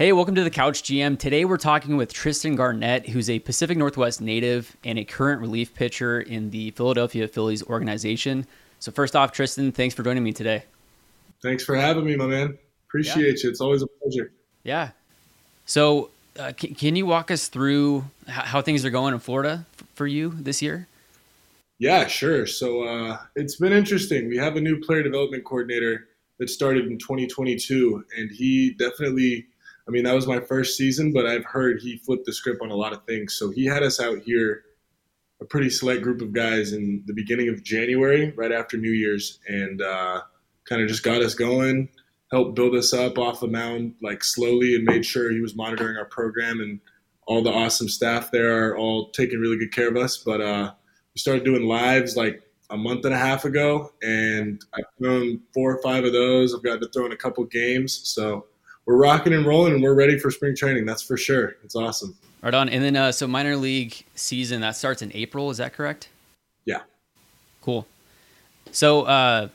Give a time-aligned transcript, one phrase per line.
[0.00, 1.18] Hey, welcome to the Couch GM.
[1.18, 5.74] Today we're talking with Tristan Garnett, who's a Pacific Northwest native and a current relief
[5.74, 8.46] pitcher in the Philadelphia Phillies organization.
[8.78, 10.62] So, first off, Tristan, thanks for joining me today.
[11.42, 12.56] Thanks for having me, my man.
[12.88, 13.42] Appreciate yeah.
[13.42, 13.50] you.
[13.50, 14.32] It's always a pleasure.
[14.64, 14.92] Yeah.
[15.66, 16.08] So,
[16.38, 20.32] uh, can, can, you walk us through how things are going in Florida for you
[20.34, 20.88] this year?
[21.78, 22.46] Yeah, sure.
[22.46, 24.30] So, uh, it's been interesting.
[24.30, 26.08] We have a new player development coordinator
[26.38, 29.44] that started in 2022, and he definitely
[29.90, 32.70] I mean, that was my first season, but I've heard he flipped the script on
[32.70, 33.34] a lot of things.
[33.34, 34.62] So he had us out here,
[35.40, 39.40] a pretty select group of guys, in the beginning of January, right after New Year's,
[39.48, 40.20] and uh,
[40.64, 41.88] kind of just got us going,
[42.30, 45.96] helped build us up off the mound, like slowly, and made sure he was monitoring
[45.96, 46.78] our program and
[47.26, 50.18] all the awesome staff there are all taking really good care of us.
[50.18, 50.72] But uh,
[51.16, 55.76] we started doing lives like a month and a half ago, and I've thrown four
[55.76, 56.54] or five of those.
[56.54, 58.46] I've gotten to throw in a couple games, so
[58.86, 60.84] we're rocking and rolling and we're ready for spring training.
[60.86, 61.56] That's for sure.
[61.64, 62.16] It's awesome.
[62.42, 62.68] Right on.
[62.68, 65.50] And then, uh, so minor league season that starts in April.
[65.50, 66.08] Is that correct?
[66.64, 66.80] Yeah.
[67.60, 67.86] Cool.
[68.72, 69.48] So, uh,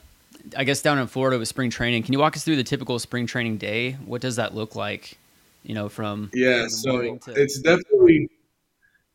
[0.56, 2.98] I guess down in Florida with spring training, can you walk us through the typical
[2.98, 3.92] spring training day?
[4.04, 5.18] What does that look like?
[5.64, 8.28] You know, from yeah, so to- it's definitely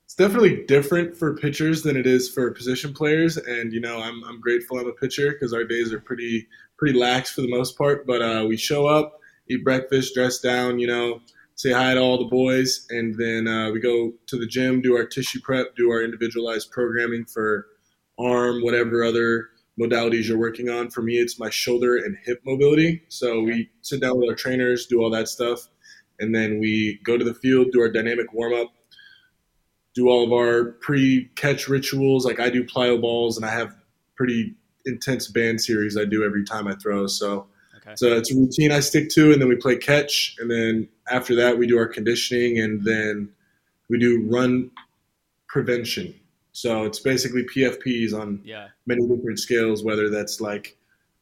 [0.04, 3.38] it's definitely different for pitchers than it is for position players.
[3.38, 6.46] And you know, I'm I'm grateful I'm a pitcher because our days are pretty
[6.78, 8.06] pretty lax for the most part.
[8.06, 9.21] But uh, we show up,
[9.52, 11.22] eat breakfast, dress down, you know,
[11.56, 14.96] say hi to all the boys, and then uh, we go to the gym, do
[14.96, 17.68] our tissue prep, do our individualized programming for
[18.20, 19.50] arm, whatever other
[19.80, 20.90] modalities you're working on.
[20.90, 23.04] For me, it's my shoulder and hip mobility.
[23.10, 25.68] So we sit down with our trainers, do all that stuff,
[26.20, 28.74] and then we go to the field, do our dynamic warm up,
[29.94, 32.26] do all of our pre-catch rituals.
[32.26, 33.76] Like I do plyo balls, and I have
[34.16, 34.56] pretty
[34.86, 37.08] intense band series I do every time I throw.
[37.08, 37.48] So
[37.82, 37.96] Okay.
[37.96, 41.36] So it's a routine I stick to, and then we play catch, and then after
[41.36, 43.30] that we do our conditioning, and then
[43.90, 44.72] we do run
[45.48, 46.14] prevention.
[46.54, 48.68] So it's basically PFPs on yeah.
[48.86, 50.78] many different scales, whether that's like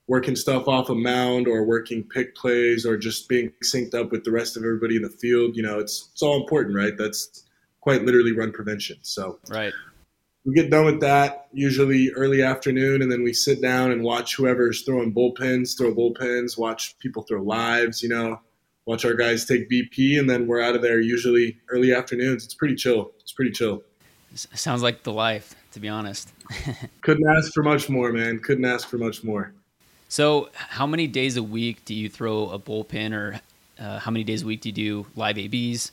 [0.07, 4.23] working stuff off a mound or working pick plays or just being synced up with
[4.23, 5.55] the rest of everybody in the field.
[5.55, 6.97] You know, it's it's all important, right?
[6.97, 7.45] That's
[7.81, 8.97] quite literally run prevention.
[9.01, 9.73] So right
[10.45, 14.35] we get done with that usually early afternoon, and then we sit down and watch
[14.35, 18.39] whoever's throwing bullpens, throw bullpens, watch people throw lives, you know,
[18.85, 22.45] watch our guys take BP, and then we're out of there usually early afternoons.
[22.45, 23.11] It's pretty chill.
[23.19, 23.83] It's pretty chill.
[24.33, 26.31] Sounds like the life, to be honest.
[27.01, 28.39] Couldn't ask for much more, man.
[28.39, 29.53] Couldn't ask for much more.
[30.07, 33.39] So, how many days a week do you throw a bullpen, or
[33.79, 35.91] uh, how many days a week do you do live ABs?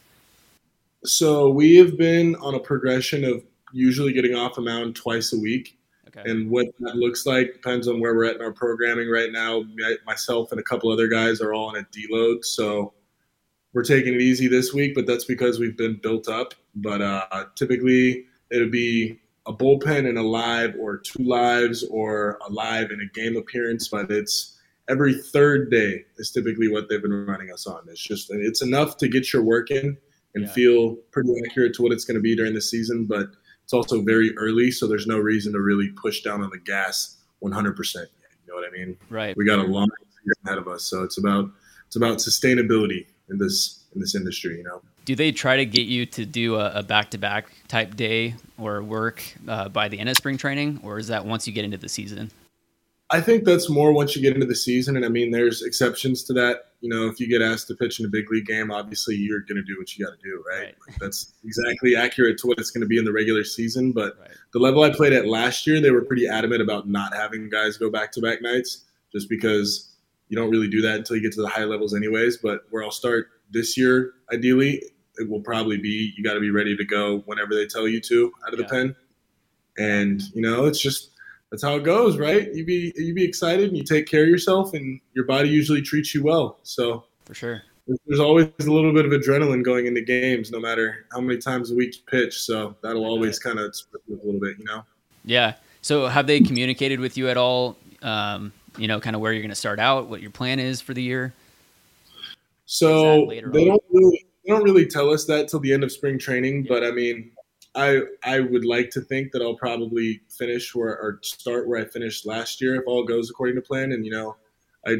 [1.04, 5.38] So, we have been on a progression of usually getting off a mound twice a
[5.38, 5.78] week.
[6.08, 6.30] Okay.
[6.30, 9.64] And what that looks like depends on where we're at in our programming right now.
[10.06, 12.94] Myself and a couple other guys are all on a deload, so
[13.72, 14.94] we're taking it easy this week.
[14.94, 16.54] But that's because we've been built up.
[16.76, 22.52] But uh, typically, it'll be a bullpen and a live, or two lives, or a
[22.52, 23.88] live and a game appearance.
[23.88, 24.56] But it's
[24.88, 27.80] every third day is typically what they've been running us on.
[27.88, 29.96] It's just it's enough to get your work in
[30.34, 30.52] and yeah.
[30.52, 33.28] feel pretty accurate to what it's going to be during the season, but
[33.66, 37.16] it's also very early, so there's no reason to really push down on the gas
[37.42, 37.96] 100%.
[37.96, 38.06] You
[38.46, 38.96] know what I mean?
[39.10, 39.36] Right.
[39.36, 39.88] We got a long
[40.44, 41.50] ahead of us, so it's about
[41.88, 44.58] it's about sustainability in this in this industry.
[44.58, 44.82] You know.
[45.04, 48.84] Do they try to get you to do a back to back type day or
[48.84, 51.76] work uh, by the end of spring training, or is that once you get into
[51.76, 52.30] the season?
[53.10, 56.24] I think that's more once you get into the season, and I mean, there's exceptions
[56.24, 56.72] to that.
[56.80, 59.40] You know, if you get asked to pitch in a big league game, obviously you're
[59.40, 60.64] going to do what you got to do, right?
[60.64, 60.74] right.
[60.88, 63.92] Like that's exactly accurate to what it's going to be in the regular season.
[63.92, 64.30] But right.
[64.52, 67.76] the level I played at last year, they were pretty adamant about not having guys
[67.76, 69.92] go back to back nights, just because
[70.28, 72.38] you don't really do that until you get to the high levels, anyways.
[72.38, 74.82] But where I'll start this year, ideally,
[75.18, 78.00] it will probably be you got to be ready to go whenever they tell you
[78.00, 78.66] to out of yeah.
[78.66, 78.96] the pen.
[79.78, 81.10] And you know, it's just
[81.50, 82.52] that's how it goes, right?
[82.52, 85.82] You be you be excited and you take care of yourself, and your body usually
[85.82, 86.58] treats you well.
[86.62, 87.62] So for sure,
[88.06, 91.70] there's always a little bit of adrenaline going into games, no matter how many times
[91.70, 92.40] a week you pitch.
[92.42, 94.84] So that'll always kind of a little bit, you know.
[95.24, 95.54] Yeah.
[95.82, 97.76] So have they communicated with you at all?
[98.02, 100.80] Um, you know, kind of where you're going to start out, what your plan is
[100.80, 101.32] for the year.
[102.66, 103.52] So they on?
[103.52, 106.68] don't really they don't really tell us that till the end of spring training, yeah.
[106.68, 107.30] but I mean,
[107.76, 111.84] I I would like to think that I'll probably finish where or start where I
[111.84, 113.92] finished last year if all goes according to plan.
[113.92, 114.36] And you know,
[114.86, 114.96] I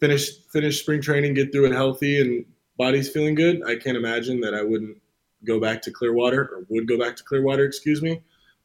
[0.00, 2.44] finish finish spring training, get through it healthy, and
[2.78, 3.62] body's feeling good.
[3.66, 4.96] I can't imagine that I wouldn't
[5.44, 8.22] go back to Clearwater or would go back to Clearwater, excuse me.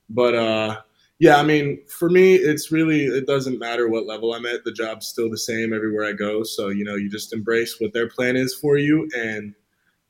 [0.09, 0.81] But uh,
[1.19, 4.63] yeah, I mean, for me, it's really it doesn't matter what level I'm at.
[4.63, 6.43] The job's still the same everywhere I go.
[6.43, 9.53] So you know, you just embrace what their plan is for you and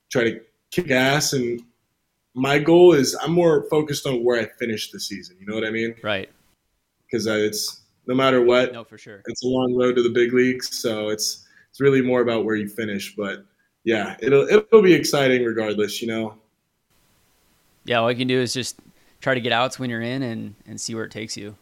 [0.09, 0.39] try to
[0.71, 1.33] kick ass.
[1.33, 1.61] And
[2.39, 5.35] my goal is I'm more focused on where I finish the season.
[5.39, 5.95] You know what I mean?
[6.01, 6.29] Right.
[7.05, 8.71] Because uh, it's no matter what.
[8.71, 9.21] No, for sure.
[9.25, 12.55] It's a long road to the big leagues, so it's it's really more about where
[12.55, 13.15] you finish.
[13.15, 13.45] But
[13.83, 16.01] yeah, it'll it'll be exciting regardless.
[16.01, 16.35] You know.
[17.85, 18.79] Yeah, all you can do is just
[19.21, 21.55] try to get outs when you're in and and see where it takes you.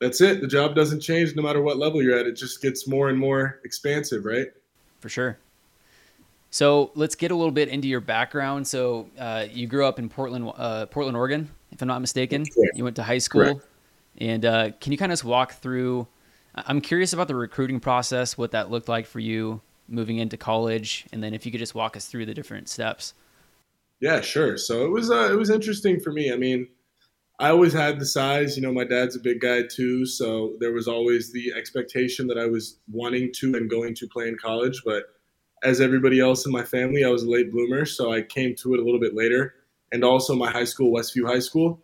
[0.00, 0.40] That's it.
[0.40, 2.26] The job doesn't change no matter what level you're at.
[2.26, 4.48] It just gets more and more expansive, right?
[5.00, 5.38] For sure.
[6.54, 8.64] So let's get a little bit into your background.
[8.68, 12.44] So uh, you grew up in Portland, uh, Portland, Oregon, if I'm not mistaken.
[12.74, 13.66] You went to high school, Correct.
[14.18, 16.06] and uh, can you kind of just walk through?
[16.54, 21.06] I'm curious about the recruiting process, what that looked like for you moving into college,
[21.10, 23.14] and then if you could just walk us through the different steps.
[23.98, 24.56] Yeah, sure.
[24.56, 26.32] So it was uh, it was interesting for me.
[26.32, 26.68] I mean,
[27.40, 28.56] I always had the size.
[28.56, 32.38] You know, my dad's a big guy too, so there was always the expectation that
[32.38, 34.82] I was wanting to and going to play in college.
[34.84, 35.06] But
[35.64, 38.74] as everybody else in my family, I was a late bloomer, so I came to
[38.74, 39.54] it a little bit later.
[39.92, 41.80] And also, my high school, Westview High School,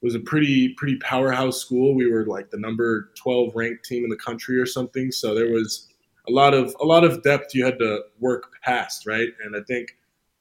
[0.00, 1.94] was a pretty pretty powerhouse school.
[1.94, 5.10] We were like the number 12 ranked team in the country or something.
[5.10, 5.88] So there was
[6.28, 9.28] a lot of a lot of depth you had to work past, right?
[9.44, 9.96] And I think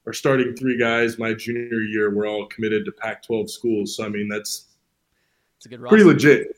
[0.06, 3.96] our starting three guys my junior year were all committed to Pac-12 schools.
[3.96, 4.68] So I mean that's
[5.58, 6.56] it's a good pretty legit.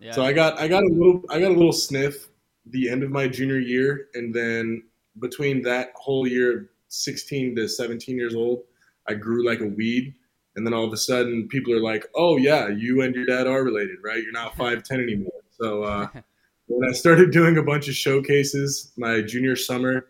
[0.00, 0.12] Yeah.
[0.12, 2.28] So I got I got a little I got a little sniff
[2.66, 4.82] the end of my junior year, and then
[5.20, 8.64] between that whole year, 16 to 17 years old,
[9.08, 10.14] I grew like a weed.
[10.56, 13.46] And then all of a sudden, people are like, "Oh yeah, you and your dad
[13.46, 14.22] are related, right?
[14.22, 16.08] You're not five ten anymore." So uh,
[16.66, 20.06] when I started doing a bunch of showcases my junior summer,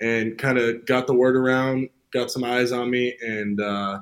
[0.00, 4.00] and kind of got the word around, got some eyes on me, and uh,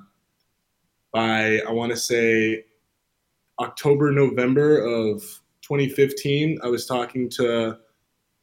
[1.12, 2.64] by I want to say
[3.60, 5.22] October November of
[5.62, 7.78] 2015, I was talking to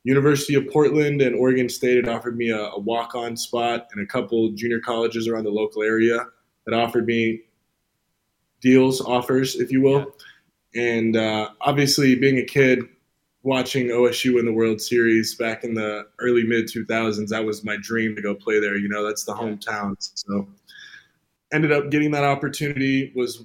[0.05, 4.05] University of Portland and Oregon State had offered me a, a walk-on spot, and a
[4.05, 6.27] couple junior colleges around the local area
[6.65, 7.41] that offered me
[8.61, 10.13] deals, offers, if you will.
[10.73, 10.83] Yeah.
[10.83, 12.81] And uh, obviously, being a kid,
[13.41, 17.77] watching OSU in the World Series back in the early mid 2000s, that was my
[17.81, 18.77] dream to go play there.
[18.77, 19.95] You know, that's the hometown.
[19.99, 20.47] So,
[21.51, 23.11] ended up getting that opportunity.
[23.15, 23.43] Was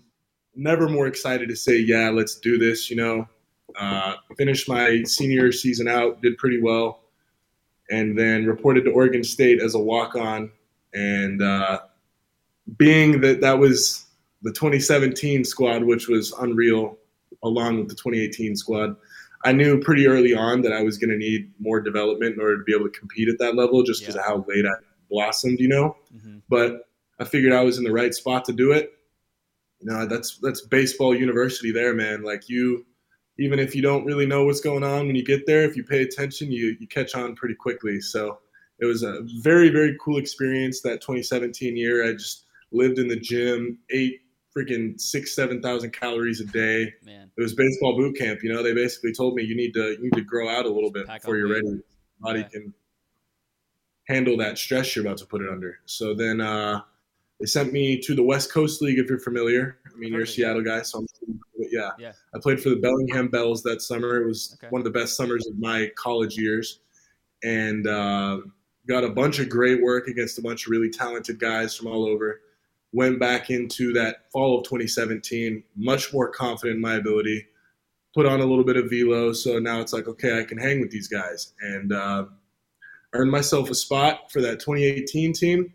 [0.55, 3.29] never more excited to say, "Yeah, let's do this." You know,
[3.79, 7.01] uh, finished my senior season out, did pretty well,
[7.91, 10.51] and then reported to Oregon State as a walk-on.
[10.95, 11.81] And uh,
[12.77, 14.07] being that that was
[14.43, 16.99] the 2017 squad, which was unreal,
[17.43, 18.97] along with the 2018 squad
[19.45, 22.59] I knew pretty early on that I was going to need more development in order
[22.59, 24.21] to be able to compete at that level, just because yeah.
[24.21, 24.73] of how late I
[25.09, 25.97] blossomed, you know.
[26.15, 26.39] Mm-hmm.
[26.49, 26.89] But
[27.19, 28.93] I figured I was in the right spot to do it.
[29.81, 32.23] You know, that's that's baseball university there, man.
[32.23, 32.85] Like you,
[33.41, 35.83] even if you don't really know what's going on when you get there, if you
[35.83, 38.01] pay attention, you you catch on pretty quickly.
[38.01, 38.39] So
[38.79, 42.07] it was a very very cool experience that 2017 year.
[42.07, 44.21] I just lived in the gym, ate
[44.57, 46.93] freaking six, seven thousand calories a day.
[47.03, 47.31] Man.
[47.37, 48.43] It was baseball boot camp.
[48.43, 50.71] You know, they basically told me you need to you need to grow out a
[50.71, 51.81] little bit Pack before you're ready.
[52.21, 52.49] Body yeah.
[52.49, 52.75] can
[54.07, 55.79] handle that stress you're about to put it under.
[55.87, 56.83] So then uh,
[57.39, 58.99] they sent me to the West Coast League.
[58.99, 61.07] If you're familiar, I mean, you're a Seattle guy, so I'm.
[61.71, 61.91] Yeah.
[61.99, 62.13] yeah.
[62.35, 64.21] I played for the Bellingham Bells that summer.
[64.21, 64.69] It was okay.
[64.71, 66.81] one of the best summers of my college years,
[67.45, 68.39] and uh,
[68.89, 72.07] got a bunch of great work against a bunch of really talented guys from all
[72.07, 72.41] over
[72.93, 77.47] went back into that fall of 2017 much more confident in my ability
[78.15, 80.81] put on a little bit of velo so now it's like okay i can hang
[80.81, 82.25] with these guys and uh,
[83.13, 85.73] earned myself a spot for that 2018 team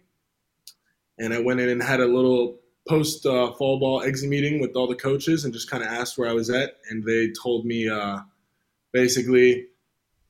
[1.20, 4.76] and i went in and had a little post uh, fall ball exit meeting with
[4.76, 7.66] all the coaches and just kind of asked where i was at and they told
[7.66, 8.20] me uh,
[8.92, 9.68] basically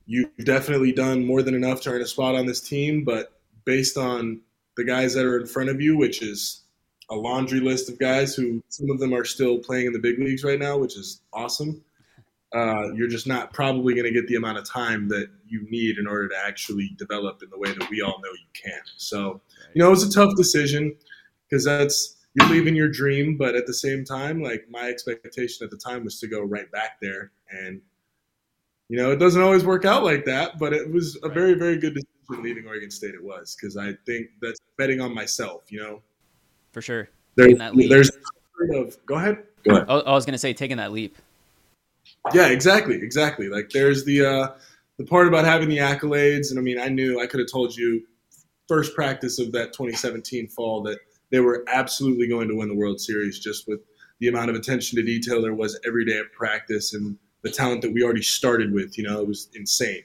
[0.06, 3.96] you've definitely done more than enough to earn a spot on this team but based
[3.96, 4.40] on
[4.76, 6.62] the guys that are in front of you which is
[7.10, 10.18] a laundry list of guys who some of them are still playing in the big
[10.18, 11.82] leagues right now, which is awesome.
[12.54, 15.98] Uh, you're just not probably going to get the amount of time that you need
[15.98, 18.80] in order to actually develop in the way that we all know you can.
[18.96, 19.40] So,
[19.74, 20.96] you know, it was a tough decision
[21.48, 25.70] because that's you're leaving your dream, but at the same time, like my expectation at
[25.70, 27.80] the time was to go right back there, and
[28.88, 30.58] you know, it doesn't always work out like that.
[30.58, 33.14] But it was a very, very good decision leaving Oregon State.
[33.14, 35.64] It was because I think that's betting on myself.
[35.70, 36.02] You know,
[36.72, 37.08] for sure.
[37.36, 38.10] There's, there's
[38.74, 39.42] of, go ahead.
[39.64, 39.88] Go ahead.
[39.88, 41.16] I was going to say taking that leap.
[42.32, 43.48] Yeah, exactly, exactly.
[43.48, 44.48] Like there's the uh,
[44.98, 47.74] the part about having the accolades, and I mean, I knew I could have told
[47.74, 48.06] you
[48.68, 50.98] first practice of that 2017 fall that
[51.30, 53.80] they were absolutely going to win the World Series just with
[54.20, 57.82] the amount of attention to detail there was every day at practice and the talent
[57.82, 58.96] that we already started with.
[58.96, 60.02] You know, it was insane.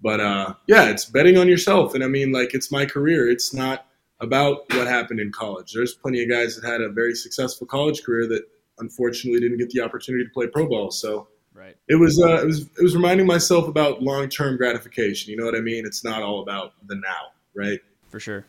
[0.00, 3.28] But uh, yeah, it's betting on yourself, and I mean, like it's my career.
[3.28, 3.86] It's not
[4.20, 5.72] about what happened in college.
[5.72, 8.42] There's plenty of guys that had a very successful college career that
[8.78, 10.90] unfortunately didn't get the opportunity to play pro ball.
[10.90, 11.76] So right.
[11.88, 15.32] it was uh, it was it was reminding myself about long term gratification.
[15.32, 15.84] You know what I mean?
[15.84, 17.80] It's not all about the now, right?
[18.08, 18.44] For sure.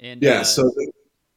[0.00, 0.70] And yeah, uh, so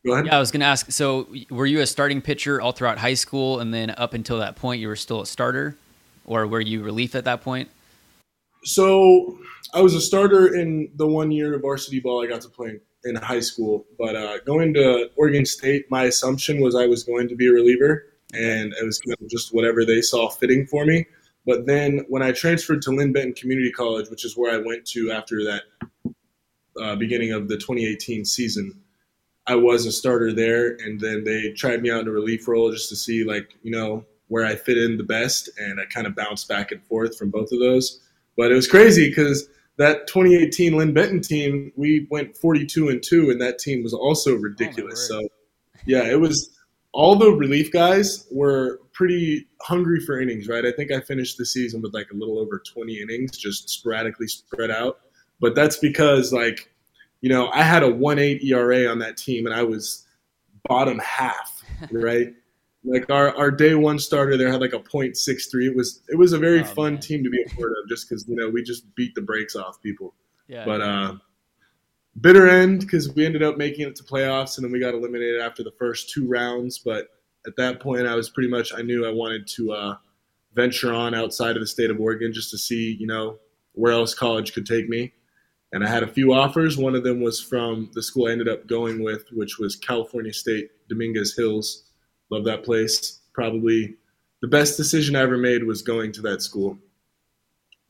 [0.06, 0.28] go ahead.
[0.28, 0.92] Yeah, I was going to ask.
[0.92, 4.56] So, were you a starting pitcher all throughout high school, and then up until that
[4.56, 5.78] point, you were still a starter,
[6.26, 7.70] or were you relief at that point?
[8.64, 9.40] So,
[9.74, 12.80] I was a starter in the one year of varsity ball I got to play
[13.04, 13.86] in high school.
[13.98, 17.52] But uh, going to Oregon State, my assumption was I was going to be a
[17.52, 21.06] reliever, and it was kind of just whatever they saw fitting for me.
[21.46, 24.86] But then when I transferred to Linn Benton Community College, which is where I went
[24.88, 25.64] to after that
[26.82, 28.82] uh, beginning of the 2018 season,
[29.46, 32.72] I was a starter there, and then they tried me out in a relief role
[32.72, 36.06] just to see like you know where I fit in the best, and I kind
[36.06, 38.02] of bounced back and forth from both of those.
[38.36, 43.30] But it was crazy because that 2018 Linn Benton team, we went 42 and two,
[43.30, 45.10] and that team was also ridiculous.
[45.12, 45.28] Oh so
[45.86, 46.50] yeah, it was
[46.92, 50.66] all the relief guys were pretty hungry for innings, right?
[50.66, 54.28] I think I finished the season with like a little over 20 innings, just sporadically
[54.28, 55.00] spread out.
[55.40, 56.70] But that's because like
[57.22, 60.06] you know, I had a 1.8 ERA on that team, and I was
[60.68, 62.34] bottom half, right?
[62.88, 65.66] like our, our day one starter there had like a 0.63.
[65.66, 67.02] It was it was a very oh, fun man.
[67.02, 69.56] team to be a part of, just because you know we just beat the brakes
[69.56, 70.14] off people.
[70.48, 70.64] Yeah.
[70.66, 71.16] But uh,
[72.22, 75.42] bitter end because we ended up making it to playoffs, and then we got eliminated
[75.42, 76.80] after the first two rounds.
[76.80, 77.08] But
[77.46, 79.98] at that point, I was pretty much I knew I wanted to uh,
[80.54, 83.38] venture on outside of the state of Oregon just to see you know
[83.74, 85.14] where else college could take me
[85.78, 86.76] and I had a few offers.
[86.76, 90.34] One of them was from the school I ended up going with, which was California
[90.34, 91.84] State Dominguez Hills.
[92.32, 93.20] Love that place.
[93.32, 93.94] Probably
[94.42, 96.80] the best decision I ever made was going to that school.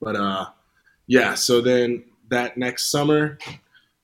[0.01, 0.47] But uh,
[1.07, 3.37] yeah, so then that next summer,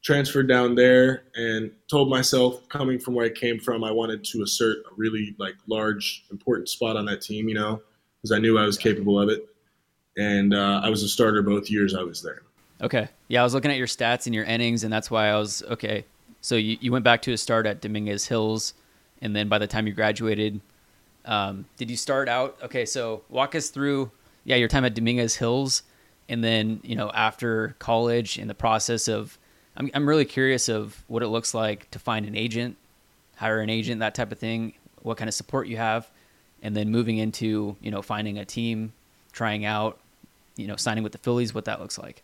[0.01, 4.43] transferred down there and told myself, coming from where I came from, I wanted to
[4.43, 7.49] assert a really like large, important spot on that team.
[7.49, 7.81] You know,
[8.21, 9.45] because I knew I was capable of it,
[10.15, 12.43] and uh, I was a starter both years I was there.
[12.83, 13.07] Okay.
[13.29, 15.63] Yeah, I was looking at your stats and your innings, and that's why I was
[15.63, 16.05] okay.
[16.41, 18.73] So you, you went back to a start at Dominguez Hills,
[19.21, 20.59] and then by the time you graduated,
[21.23, 22.57] um, did you start out?
[22.61, 24.11] Okay, so walk us through,
[24.43, 25.83] yeah, your time at Dominguez Hills,
[26.27, 29.39] and then you know after college and the process of.
[29.75, 32.77] I'm I'm really curious of what it looks like to find an agent,
[33.37, 34.73] hire an agent, that type of thing.
[35.01, 36.11] What kind of support you have,
[36.61, 38.93] and then moving into you know finding a team,
[39.31, 39.99] trying out,
[40.57, 42.21] you know signing with the Phillies, what that looks like.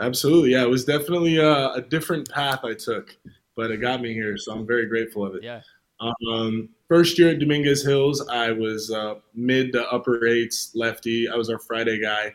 [0.00, 0.62] Absolutely, yeah.
[0.62, 3.14] It was definitely a, a, different path I took,
[3.54, 5.42] but it got me here, so I'm very grateful of it.
[5.42, 5.60] Yeah.
[6.00, 11.28] Um, first year at Dominguez Hills, I was uh, mid to upper eights lefty.
[11.28, 12.34] I was our Friday guy,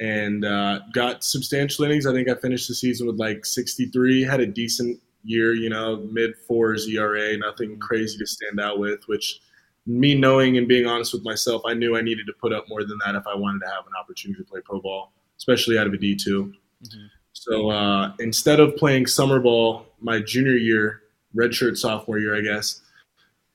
[0.00, 2.06] and uh, got substantial innings.
[2.06, 4.22] I think I finished the season with like 63.
[4.22, 7.80] Had a decent year, you know, mid fours ERA, nothing mm-hmm.
[7.80, 9.06] crazy to stand out with.
[9.06, 9.40] Which
[9.86, 12.84] me knowing and being honest with myself, I knew I needed to put up more
[12.84, 15.86] than that if I wanted to have an opportunity to play pro ball, especially out
[15.86, 16.54] of a D two.
[16.84, 17.06] Mm-hmm.
[17.32, 21.02] So uh, instead of playing summer ball my junior year,
[21.36, 22.80] redshirt sophomore year, I guess,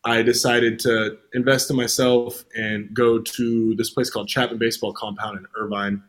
[0.03, 5.37] I decided to invest in myself and go to this place called Chapman Baseball Compound
[5.37, 6.03] in Irvine.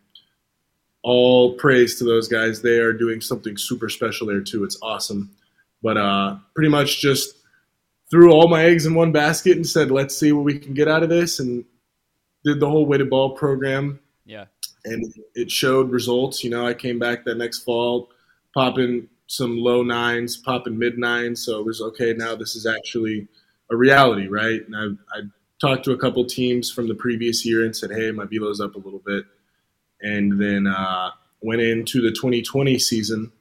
[1.03, 2.63] All praise to those guys.
[2.63, 4.65] They are doing something super special there too.
[4.65, 5.31] It's awesome.
[5.83, 7.35] But uh, pretty much just
[8.11, 10.89] threw all my eggs in one basket and said, let's see what we can get
[10.89, 11.41] out of this.
[11.41, 11.65] And
[12.45, 14.01] did the whole weighted ball program.
[14.25, 14.47] Yeah
[14.85, 16.43] and it showed results.
[16.45, 18.11] You know, I came back that next fall,
[18.55, 21.45] popping some low nines, popping mid nines.
[21.45, 22.13] So it was okay.
[22.15, 23.29] Now this is actually
[23.71, 24.61] a reality, right?
[24.67, 25.23] And I, I
[25.61, 28.75] talked to a couple teams from the previous year and said, "Hey, my velo's up
[28.75, 29.25] a little bit,"
[30.01, 31.11] and then uh,
[31.43, 33.33] went into the 2020 season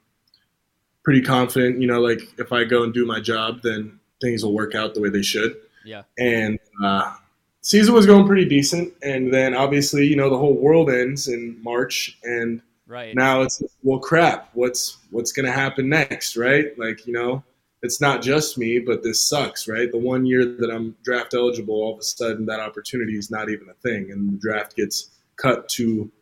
[1.02, 1.80] pretty confident.
[1.80, 4.94] You know, like if I go and do my job, then things will work out
[4.94, 5.56] the way they should.
[5.84, 6.02] Yeah.
[6.18, 7.14] And uh,
[7.62, 11.62] season was going pretty decent, and then obviously you know the whole world ends in
[11.62, 14.50] March, and right now it's well crap.
[14.54, 16.78] What's what's gonna happen next, right?
[16.78, 17.44] Like you know.
[17.82, 19.90] It's not just me, but this sucks, right?
[19.90, 23.48] The one year that I'm draft eligible, all of a sudden that opportunity is not
[23.48, 26.12] even a thing, and the draft gets cut to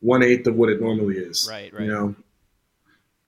[0.00, 1.48] one eighth of what it normally is.
[1.50, 1.84] Right, right.
[1.84, 2.14] You know,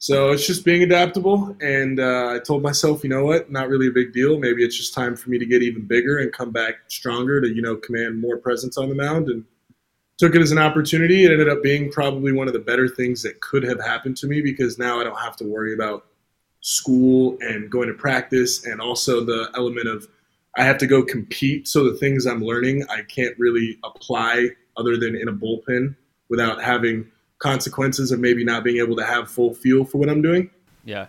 [0.06, 1.56] so it's just being adaptable.
[1.60, 4.38] And uh, I told myself, you know what, not really a big deal.
[4.38, 7.48] Maybe it's just time for me to get even bigger and come back stronger to,
[7.48, 9.26] you know, command more presence on the mound.
[9.28, 9.44] And
[10.16, 11.24] took it as an opportunity.
[11.24, 14.28] It ended up being probably one of the better things that could have happened to
[14.28, 16.06] me because now I don't have to worry about
[16.60, 20.06] school and going to practice and also the element of
[20.56, 21.66] I have to go compete.
[21.66, 25.96] So the things I'm learning, I can't really apply other than in a bullpen
[26.28, 30.22] without having consequences of maybe not being able to have full feel for what I'm
[30.22, 30.50] doing.
[30.84, 31.06] Yeah.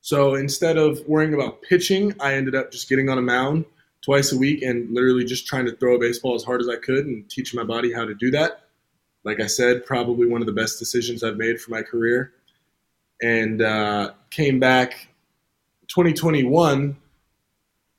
[0.00, 3.64] So instead of worrying about pitching, I ended up just getting on a mound
[4.02, 6.76] twice a week and literally just trying to throw a baseball as hard as I
[6.76, 8.68] could and teach my body how to do that.
[9.24, 12.32] Like I said, probably one of the best decisions I've made for my career.
[13.20, 15.08] And uh, came back
[15.88, 16.96] 2021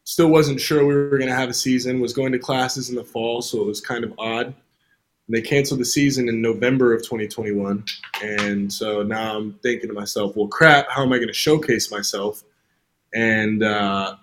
[0.03, 2.95] still wasn't sure we were going to have a season was going to classes in
[2.95, 4.53] the fall so it was kind of odd
[5.29, 7.83] they canceled the season in november of 2021
[8.23, 11.91] and so now i'm thinking to myself well crap how am i going to showcase
[11.91, 12.43] myself
[13.13, 14.15] and uh,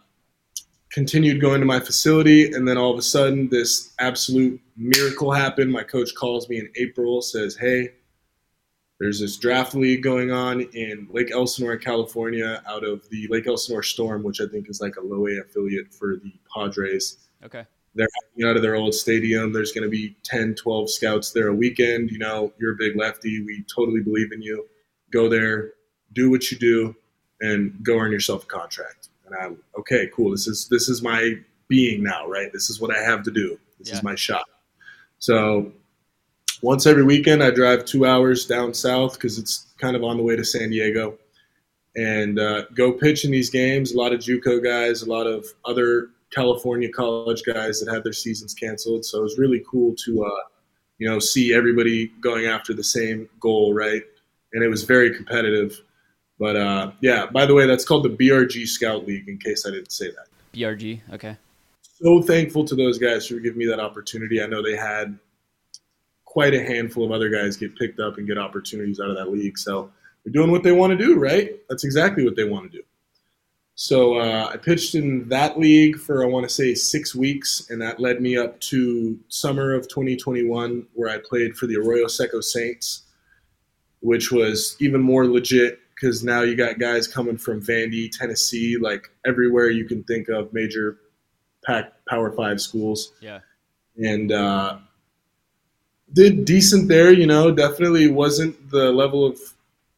[0.91, 5.71] continued going to my facility and then all of a sudden this absolute miracle happened
[5.71, 7.91] my coach calls me in april says hey
[9.01, 13.83] there's this draft league going on in Lake Elsinore, California, out of the Lake Elsinore
[13.83, 17.19] Storm, which I think is like a low A affiliate for the Padres.
[17.45, 17.67] Okay.
[17.95, 18.09] They're
[18.49, 19.53] out of their old stadium.
[19.53, 22.11] There's going to be 10, 12 scouts there a weekend.
[22.11, 23.43] You know, you're a big lefty.
[23.45, 24.67] We totally believe in you.
[25.13, 25.75] Go there,
[26.13, 26.97] do what you do,
[27.41, 29.09] and go earn yourself a contract.
[29.27, 30.33] And I'm okay, cool.
[30.33, 31.35] This is this is my
[31.69, 32.53] being now, right?
[32.53, 33.59] This is what I have to do.
[33.79, 33.97] This yeah.
[33.97, 34.45] is my shot.
[35.19, 35.73] So
[36.63, 40.23] once every weekend, I drive two hours down south because it's kind of on the
[40.23, 41.19] way to San Diego,
[41.95, 43.93] and uh, go pitch in these games.
[43.93, 48.13] A lot of JUCO guys, a lot of other California college guys that had their
[48.13, 49.05] seasons canceled.
[49.05, 50.43] So it was really cool to, uh,
[50.99, 54.03] you know, see everybody going after the same goal, right?
[54.53, 55.81] And it was very competitive.
[56.39, 59.29] But uh, yeah, by the way, that's called the BRG Scout League.
[59.29, 60.27] In case I didn't say that.
[60.53, 61.37] BRG, okay.
[61.83, 64.43] So thankful to those guys for giving me that opportunity.
[64.43, 65.19] I know they had
[66.25, 69.31] quite a handful of other guys get picked up and get opportunities out of that
[69.31, 69.57] league.
[69.57, 69.91] So
[70.25, 71.61] they're doing what they want to do, right?
[71.69, 72.85] That's exactly what they want to do.
[73.77, 77.83] So uh, I pitched in that league for I want to say six weeks, and
[77.83, 82.41] that led me up to summer of 2021, where I played for the Arroyo Seco
[82.41, 83.03] Saints,
[84.01, 89.11] which was even more legit because now you got guys coming from Vandy, Tennessee, like
[89.27, 90.99] everywhere you can think of major
[91.65, 93.13] pack Power Five schools.
[93.21, 93.41] Yeah,
[93.97, 94.79] and uh,
[96.13, 97.13] did decent there.
[97.13, 99.41] You know, definitely wasn't the level of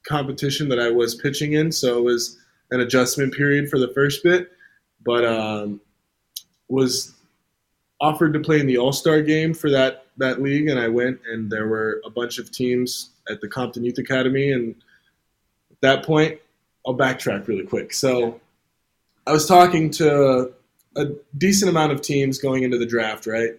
[0.09, 2.39] competition that I was pitching in, so it was
[2.71, 4.53] an adjustment period for the first bit.
[5.05, 5.81] But um,
[6.69, 7.15] was
[8.01, 11.21] offered to play in the All Star game for that that league, and I went,
[11.31, 14.75] and there were a bunch of teams at the Compton Youth Academy, and
[15.71, 16.41] at that point,
[16.87, 17.93] I'll backtrack really quick.
[17.93, 18.41] So
[19.27, 20.53] I was talking to
[20.97, 23.51] a decent amount of teams going into the draft, right?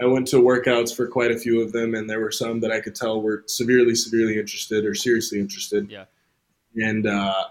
[0.00, 2.70] I went to workouts for quite a few of them, and there were some that
[2.70, 5.90] I could tell were severely, severely interested or seriously interested.
[5.90, 6.04] Yeah.
[6.76, 7.44] And uh,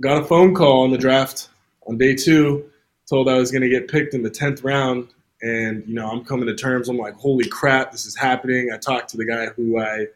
[0.00, 1.48] got a phone call on the draft
[1.86, 2.70] on day two,
[3.08, 5.08] told I was going to get picked in the 10th round.
[5.42, 6.88] And, you know, I'm coming to terms.
[6.88, 8.70] I'm like, holy crap, this is happening.
[8.72, 10.06] I talked to the guy who I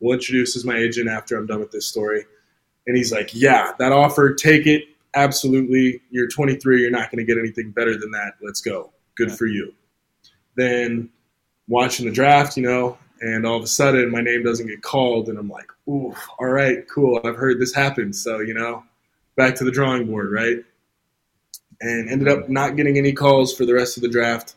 [0.00, 2.24] will introduce as my agent after I'm done with this story.
[2.86, 4.84] And he's like, yeah, that offer, take it.
[5.14, 6.02] Absolutely.
[6.10, 6.82] You're 23.
[6.82, 8.34] You're not going to get anything better than that.
[8.42, 8.92] Let's go.
[9.14, 9.72] Good for you
[10.56, 11.10] then
[11.68, 15.28] watching the draft, you know, and all of a sudden my name doesn't get called,
[15.28, 17.20] and I'm like, ooh, all right, cool.
[17.24, 18.82] I've heard this happen, so you know,
[19.36, 20.58] back to the drawing board, right?
[21.80, 24.54] And ended up not getting any calls for the rest of the draft,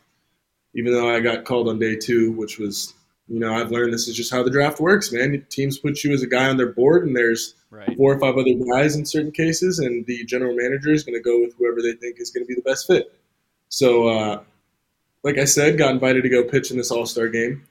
[0.74, 2.94] even though I got called on day two, which was,
[3.28, 5.44] you know, I've learned this is just how the draft works, man.
[5.50, 7.94] Teams put you as a guy on their board, and there's right.
[7.96, 11.22] four or five other guys in certain cases, and the general manager is going to
[11.22, 13.14] go with whoever they think is going to be the best fit.
[13.68, 14.42] So uh,
[15.22, 17.64] like I said, got invited to go pitch in this All Star game.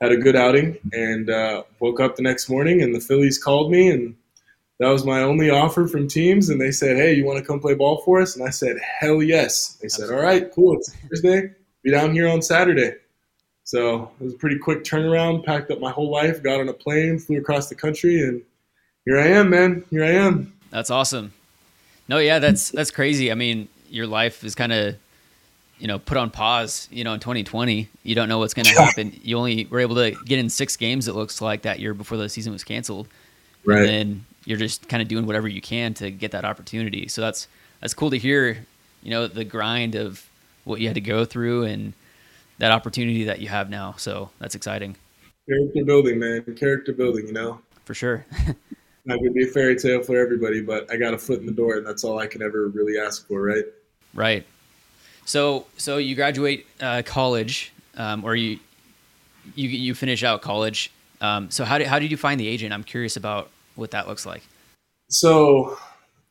[0.00, 3.70] Had a good outing and uh, woke up the next morning and the Phillies called
[3.70, 4.16] me and
[4.80, 7.60] that was my only offer from teams and they said, "Hey, you want to come
[7.60, 10.76] play ball for us?" And I said, "Hell yes." They said, "All right, cool.
[10.78, 11.50] It's Thursday.
[11.82, 12.94] Be down here on Saturday."
[13.64, 15.44] So it was a pretty quick turnaround.
[15.44, 18.42] Packed up my whole life, got on a plane, flew across the country, and
[19.04, 19.84] here I am, man.
[19.90, 20.52] Here I am.
[20.70, 21.34] That's awesome.
[22.08, 23.30] No, yeah, that's that's crazy.
[23.30, 24.96] I mean, your life is kind of
[25.78, 28.72] you know put on pause you know in 2020 you don't know what's going to
[28.72, 31.94] happen you only were able to get in six games it looks like that year
[31.94, 33.08] before the season was canceled
[33.64, 37.08] right and you're just kind of doing whatever you can to get that opportunity.
[37.08, 37.48] So that's
[37.80, 38.66] that's cool to hear
[39.02, 40.26] you know the grind of
[40.64, 41.92] what you had to go through and
[42.58, 43.94] that opportunity that you have now.
[43.96, 44.96] So that's exciting.
[45.48, 46.42] Character building man.
[46.56, 47.60] Character building you know?
[47.84, 48.26] For sure.
[49.06, 51.52] That gonna be a fairy tale for everybody but i got a foot in the
[51.52, 53.64] door and that's all i can ever really ask for right?
[54.14, 54.46] Right.
[55.24, 58.58] So so you graduate uh, college, um, or you
[59.54, 60.90] you you finish out college.
[61.20, 62.72] Um, so how did how did you find the agent?
[62.72, 63.50] I'm curious about
[63.80, 64.42] what that looks like.
[65.08, 65.76] So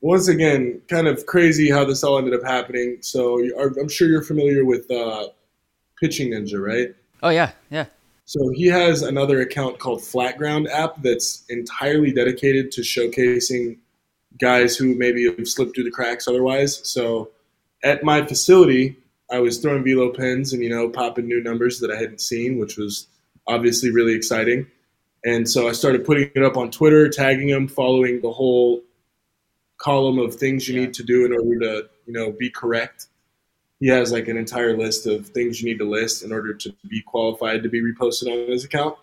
[0.01, 2.97] once again, kind of crazy how this all ended up happening.
[3.01, 5.27] So I'm sure you're familiar with uh,
[5.99, 6.95] Pitching Ninja, right?
[7.21, 7.85] Oh yeah, yeah.
[8.25, 13.79] So he has another account called Flatground app that's entirely dedicated to showcasing
[14.39, 16.79] guys who maybe have slipped through the cracks otherwise.
[16.87, 17.31] So
[17.83, 18.95] at my facility,
[19.31, 22.59] I was throwing velo pins and you know popping new numbers that I hadn't seen,
[22.59, 23.07] which was
[23.47, 24.67] obviously really exciting.
[25.25, 28.81] And so I started putting it up on Twitter, tagging him, following the whole
[29.77, 30.85] column of things you yeah.
[30.85, 33.07] need to do in order to you know be correct.
[33.79, 36.73] He has like an entire list of things you need to list in order to
[36.89, 38.95] be qualified to be reposted on his account.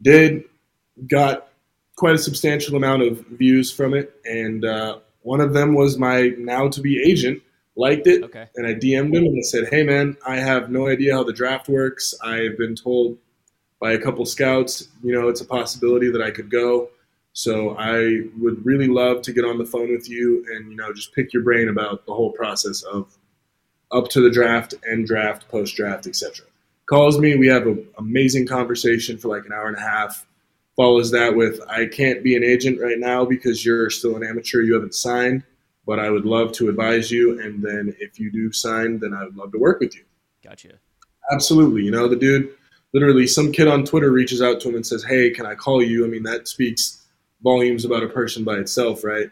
[0.00, 0.44] Did
[1.06, 1.48] got
[1.96, 6.32] quite a substantial amount of views from it, and uh, one of them was my
[6.38, 7.42] now to be agent
[7.76, 8.48] liked it, okay.
[8.56, 11.32] and I DM'd him and I said, "Hey man, I have no idea how the
[11.32, 12.14] draft works.
[12.22, 13.18] I've been told
[13.82, 16.88] by a couple scouts, you know, it's a possibility that I could go.
[17.32, 20.92] So I would really love to get on the phone with you and you know
[20.92, 23.18] just pick your brain about the whole process of
[23.90, 26.46] up to the draft and draft, post draft, etc."
[26.86, 30.26] Calls me, we have an amazing conversation for like an hour and a half
[30.76, 34.62] follows that with I can't be an agent right now because you're still an amateur,
[34.62, 35.42] you haven't signed,
[35.86, 37.40] but I would love to advise you.
[37.40, 40.04] And then if you do sign, then I would love to work with you.
[40.42, 40.78] Gotcha.
[41.30, 41.82] Absolutely.
[41.82, 42.54] You know, the dude,
[42.92, 45.82] literally, some kid on Twitter reaches out to him and says, Hey, can I call
[45.82, 46.04] you?
[46.04, 47.04] I mean, that speaks
[47.42, 49.30] volumes about a person by itself, right?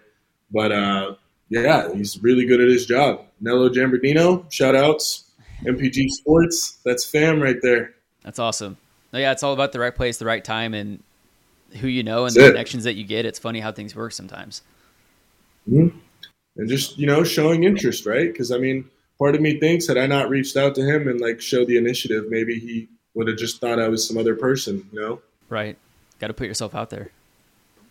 [0.51, 1.15] But uh,
[1.49, 3.25] yeah, he's really good at his job.
[3.41, 5.25] Nello Jambardino, shout outs.
[5.65, 7.95] MPG Sports, that's fam right there.
[8.25, 8.79] That's awesome.
[9.13, 11.03] Yeah, it's all about the right place, the right time, and
[11.81, 12.53] who you know and That's the it.
[12.53, 13.27] connections that you get.
[13.27, 14.63] It's funny how things work sometimes.
[15.69, 15.99] Mm-hmm.
[16.57, 18.31] And just you know, showing interest, right?
[18.33, 21.21] Because I mean, part of me thinks had I not reached out to him and
[21.21, 24.89] like showed the initiative, maybe he would have just thought I was some other person,
[24.93, 25.21] you know?
[25.49, 25.77] Right.
[26.19, 27.11] Got to put yourself out there.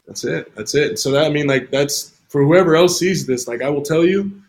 [0.07, 0.55] That's it.
[0.55, 0.97] That's it.
[0.97, 3.47] So that I mean, like that's for whoever else sees this.
[3.47, 4.41] Like I will tell you,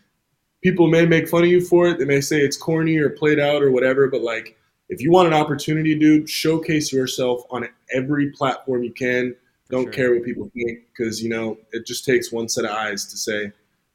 [0.63, 1.99] people may make fun of you for it.
[1.99, 4.57] They may say it's corny or played out or whatever, but like
[4.89, 9.35] if you want an opportunity, dude, showcase yourself on every platform you can.
[9.69, 9.93] Don't sure.
[9.93, 13.17] care what people think because you know it just takes one set of eyes to
[13.17, 13.51] say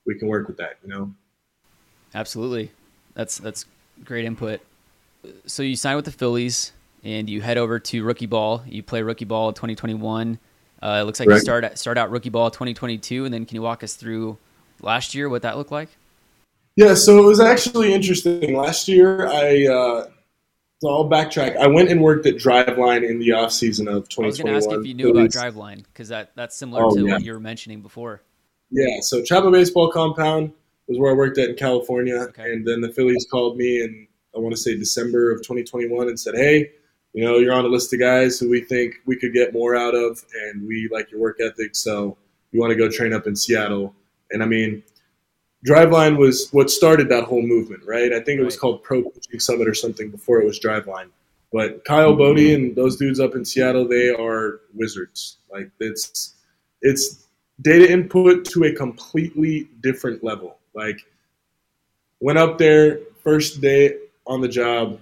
[0.07, 0.79] we can work with that.
[0.83, 1.15] You know.
[2.15, 2.71] Absolutely,
[3.15, 3.67] that's that's
[4.05, 4.61] great input.
[5.47, 6.73] So you sign with the Phillies
[7.05, 8.63] and you head over to rookie ball.
[8.67, 10.39] You play rookie ball 2021.
[10.83, 13.63] Uh, it looks like you start start out rookie ball 2022, and then can you
[13.63, 14.37] walk us through
[14.81, 15.89] last year what that looked like?
[16.77, 18.55] Yeah, so it was actually interesting.
[18.55, 20.09] Last year, I uh,
[20.81, 21.57] so I'll backtrack.
[21.57, 24.25] I went and worked at Driveline in the off season of 2021.
[24.25, 26.95] I was going to ask if you knew about Driveline because that, that's similar oh,
[26.95, 27.13] to yeah.
[27.15, 28.21] what you were mentioning before.
[28.71, 30.53] Yeah, so Chapel Baseball Compound
[30.87, 32.53] was where I worked at in California, okay.
[32.53, 34.07] and then the Phillies called me in
[34.37, 36.71] I want to say December of 2021 and said, "Hey,
[37.13, 39.75] you know, you're on a list of guys who we think we could get more
[39.75, 42.17] out of, and we like your work ethic, so
[42.53, 43.95] you want to go train up in Seattle."
[44.31, 44.83] And I mean,
[45.67, 48.13] Driveline was what started that whole movement, right?
[48.13, 51.09] I think it was called Pro Coaching Summit or something before it was Driveline.
[51.53, 52.19] But Kyle mm-hmm.
[52.19, 55.39] Boddy and those dudes up in Seattle, they are wizards.
[55.51, 56.35] Like it's
[56.83, 57.27] it's
[57.63, 60.59] data input to a completely different level.
[60.75, 61.01] Like
[62.21, 65.01] went up there first day on the job,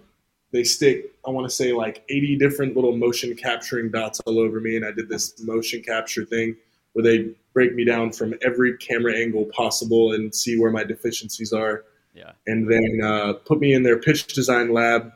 [0.53, 4.61] they stick I want to say like 80 different little motion capturing dots all over
[4.61, 6.57] me and I did this motion capture thing
[6.93, 11.53] where they break me down from every camera angle possible and see where my deficiencies
[11.53, 11.85] are.
[12.15, 12.33] Yeah.
[12.47, 15.13] And then uh, put me in their pitch design lab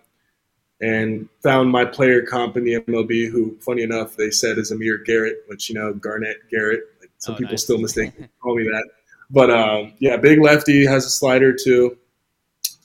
[0.81, 4.99] and found my player comp in the MLB, who, funny enough, they said is Amir
[4.99, 6.81] Garrett, which, you know, Garnett Garrett.
[7.01, 7.63] Like, some oh, people nice.
[7.63, 8.89] still mistake call me that.
[9.31, 11.99] But um, yeah, big lefty, has a slider too.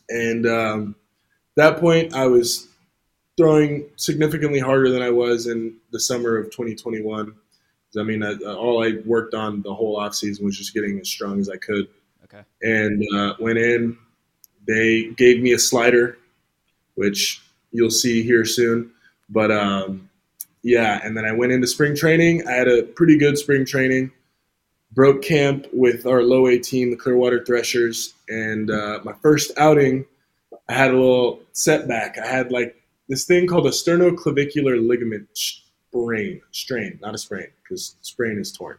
[0.09, 0.95] And um,
[1.55, 2.67] that point, I was
[3.37, 7.33] throwing significantly harder than I was in the summer of 2021.
[7.97, 11.07] I mean, I, all I worked on the whole off season was just getting as
[11.07, 11.87] strong as I could.
[12.23, 12.43] Okay.
[12.61, 13.97] And uh, went in.
[14.67, 16.17] They gave me a slider,
[16.95, 18.91] which you'll see here soon.
[19.29, 20.09] But um,
[20.63, 22.47] yeah, and then I went into spring training.
[22.47, 24.11] I had a pretty good spring training.
[24.93, 30.05] Broke camp with our low A team, the Clearwater Threshers, and uh, my first outing,
[30.69, 32.17] I had a little setback.
[32.17, 37.95] I had like this thing called a sternoclavicular ligament sprain, strain, not a sprain, because
[38.01, 38.77] sprain is torn.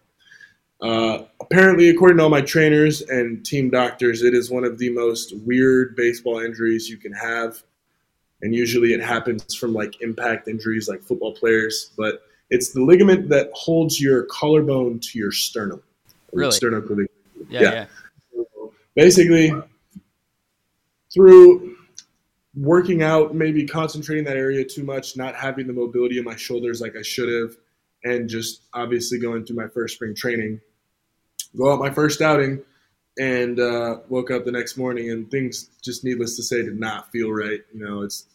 [0.80, 4.90] Uh, apparently, according to all my trainers and team doctors, it is one of the
[4.90, 7.62] most weird baseball injuries you can have.
[8.42, 13.28] And usually it happens from like impact injuries like football players, but it's the ligament
[13.30, 15.82] that holds your collarbone to your sternum.
[16.32, 16.52] Really?
[16.52, 17.06] Sternoclavicular.
[17.48, 17.86] Yeah, yeah.
[18.34, 18.44] yeah.
[18.94, 19.52] Basically,
[21.12, 21.73] through
[22.56, 26.80] working out, maybe concentrating that area too much, not having the mobility in my shoulders
[26.80, 27.56] like I should have,
[28.04, 30.60] and just obviously going through my first spring training.
[31.56, 32.62] Go out my first outing
[33.18, 37.10] and uh, woke up the next morning and things just needless to say did not
[37.12, 37.60] feel right.
[37.72, 38.26] You know, it's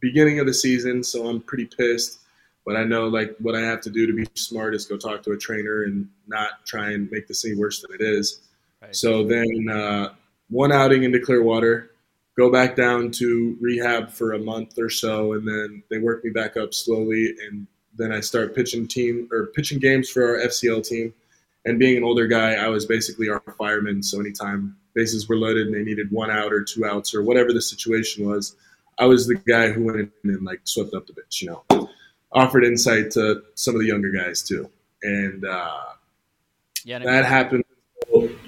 [0.00, 2.20] beginning of the season, so I'm pretty pissed.
[2.66, 5.22] But I know like what I have to do to be smart is go talk
[5.24, 8.40] to a trainer and not try and make this any worse than it is.
[8.80, 8.96] Right.
[8.96, 10.14] So then uh,
[10.48, 11.90] one outing into Clearwater,
[12.36, 16.30] go back down to rehab for a month or so, and then they work me
[16.30, 17.66] back up slowly, and
[17.96, 21.14] then I start pitching team or pitching games for our FCL team.
[21.64, 24.02] And being an older guy, I was basically our fireman.
[24.02, 27.52] So anytime bases were loaded and they needed one out or two outs or whatever
[27.52, 28.56] the situation was,
[28.98, 31.88] I was the guy who went in and like swept up the pitch, you know,
[32.32, 34.70] offered insight to some of the younger guys too.
[35.02, 35.80] And uh,
[36.84, 37.64] yeah, that happened.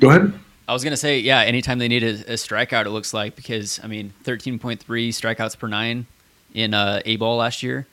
[0.01, 0.33] Go ahead.
[0.69, 1.41] I was gonna say, yeah.
[1.41, 5.13] Anytime they need a, a, strikeout, it looks like because I mean, thirteen point three
[5.13, 6.07] strikeouts per nine
[6.55, 7.87] in uh, A ball last year,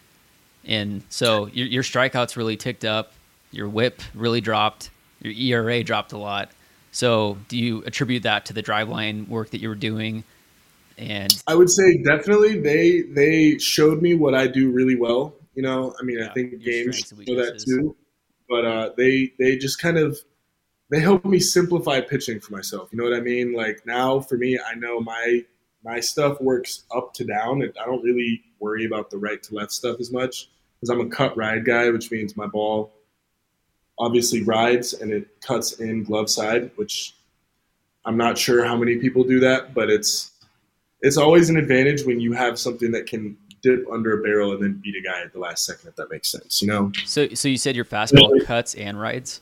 [0.65, 3.13] and so your, your strikeouts really ticked up.
[3.51, 4.89] Your WHIP really dropped.
[5.21, 6.49] Your ERA dropped a lot.
[6.91, 10.23] So, do you attribute that to the driveline work that you were doing?
[10.97, 15.35] And I would say definitely they they showed me what I do really well.
[15.55, 17.95] You know, I mean, yeah, I think games show that too.
[18.49, 20.19] But uh, they they just kind of
[20.93, 22.89] they help me simplify pitching for myself.
[22.91, 23.53] You know what I mean?
[23.53, 25.43] Like now for me, I know my
[25.83, 29.71] my stuff works up to down, I don't really worry about the right to left
[29.71, 32.93] stuff as much because I'm a cut ride guy, which means my ball
[33.97, 37.15] obviously rides and it cuts in glove side, which
[38.05, 40.31] I'm not sure how many people do that, but it's
[41.01, 44.61] it's always an advantage when you have something that can dip under a barrel and
[44.61, 46.61] then beat a guy at the last second, if that makes sense.
[46.61, 46.91] You know.
[47.03, 49.41] So, so you said your fastball cuts and rides.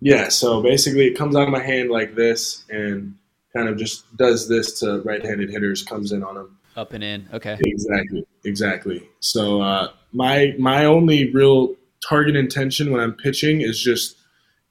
[0.00, 0.28] Yeah.
[0.28, 3.14] So basically, it comes out of my hand like this, and
[3.54, 6.58] kind of just does this to right-handed hitters, comes in on them.
[6.76, 7.28] Up and in.
[7.32, 7.58] Okay.
[7.60, 8.26] Exactly.
[8.44, 9.08] Exactly.
[9.20, 11.74] So uh, my my only real
[12.06, 14.16] target intention when I'm pitching is just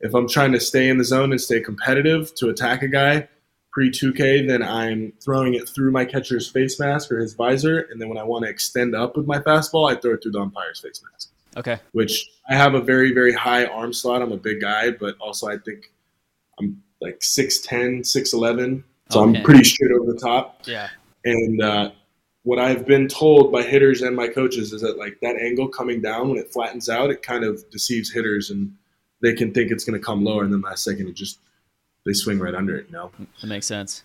[0.01, 3.27] if I'm trying to stay in the zone and stay competitive to attack a guy
[3.75, 7.99] pre 2K, then I'm throwing it through my catcher's face mask or his visor, and
[7.99, 10.39] then when I want to extend up with my fastball, I throw it through the
[10.39, 11.31] umpire's face mask.
[11.57, 11.79] Okay.
[11.93, 14.21] Which I have a very very high arm slot.
[14.21, 15.91] I'm a big guy, but also I think
[16.59, 19.37] I'm like 6'10", 6'11", so okay.
[19.37, 20.61] I'm pretty straight over the top.
[20.65, 20.89] Yeah.
[21.25, 21.91] And uh,
[22.43, 26.01] what I've been told by hitters and my coaches is that like that angle coming
[26.01, 28.73] down when it flattens out, it kind of deceives hitters and
[29.21, 31.39] they can think it's going to come lower, and then last second it just
[32.05, 32.85] they swing right under it.
[32.87, 34.03] You know, that makes sense.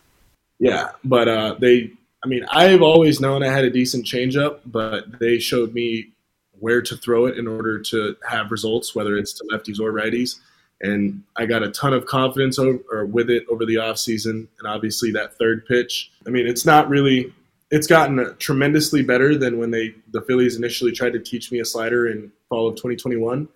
[0.59, 1.93] Yeah, but uh, they,
[2.25, 6.13] I mean, I've always known I had a decent changeup, but they showed me
[6.61, 10.38] where to throw it in order to have results, whether it's to lefties or righties.
[10.83, 14.46] And I got a ton of confidence over, with it over the offseason.
[14.59, 17.33] And obviously, that third pitch, I mean, it's not really
[17.70, 21.64] it's gotten tremendously better than when they the Phillies initially tried to teach me a
[21.64, 23.49] slider in fall of 2021.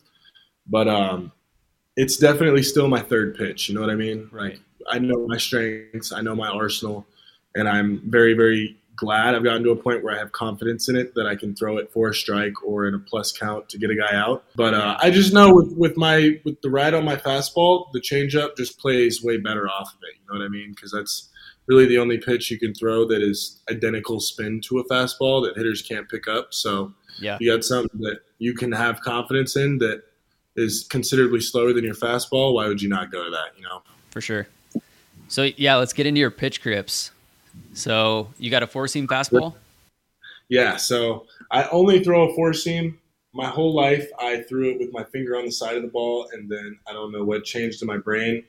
[0.67, 1.33] But um,
[1.97, 3.69] it's definitely still my third pitch.
[3.69, 4.29] You know what I mean?
[4.33, 4.59] Right.
[4.89, 6.13] I know my strengths.
[6.13, 7.07] I know my arsenal,
[7.55, 10.97] and I'm very very glad I've gotten to a point where I have confidence in
[10.97, 13.79] it that I can throw it for a strike or in a plus count to
[13.79, 14.45] get a guy out.
[14.55, 18.01] But uh, I just know with, with my with the ride on my fastball, the
[18.01, 20.17] changeup just plays way better off of it.
[20.21, 20.71] You know what I mean?
[20.71, 21.31] Because that's
[21.67, 25.57] really the only pitch you can throw that is identical spin to a fastball that
[25.57, 26.53] hitters can't pick up.
[26.53, 27.39] So yeah.
[27.41, 30.03] you got something that you can have confidence in that
[30.57, 32.55] is considerably slower than your fastball.
[32.55, 33.57] Why would you not go to that?
[33.57, 34.47] You know, for sure.
[35.29, 37.11] So yeah, let's get into your pitch grips.
[37.73, 39.55] So you got a four seam fastball?
[40.49, 40.77] Yeah.
[40.77, 42.99] So I only throw a four seam.
[43.33, 46.29] My whole life, I threw it with my finger on the side of the ball,
[46.33, 48.45] and then I don't know what changed in my brain.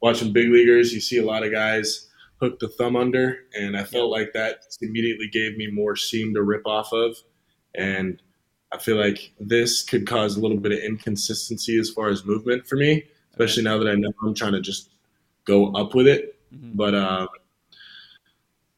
[0.00, 2.08] Watching big leaguers, you see a lot of guys
[2.40, 6.42] hook the thumb under, and I felt like that immediately gave me more seam to
[6.42, 7.16] rip off of,
[7.74, 8.22] and
[8.72, 12.66] I feel like this could cause a little bit of inconsistency as far as movement
[12.66, 14.90] for me, especially now that I know I'm trying to just
[15.44, 16.38] go up with it.
[16.54, 16.76] Mm-hmm.
[16.76, 17.28] But uh,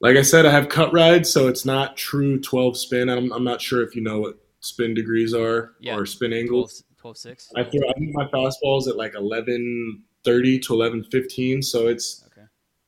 [0.04, 3.08] like I said, I have cut rides, so it's not true 12 spin.
[3.08, 5.96] I'm, I'm not sure if you know what spin degrees are yeah.
[5.96, 6.84] or spin angles.
[6.98, 7.52] 12, 6.
[7.56, 12.22] I throw I think my fastballs at like 1130 to 1115, so it's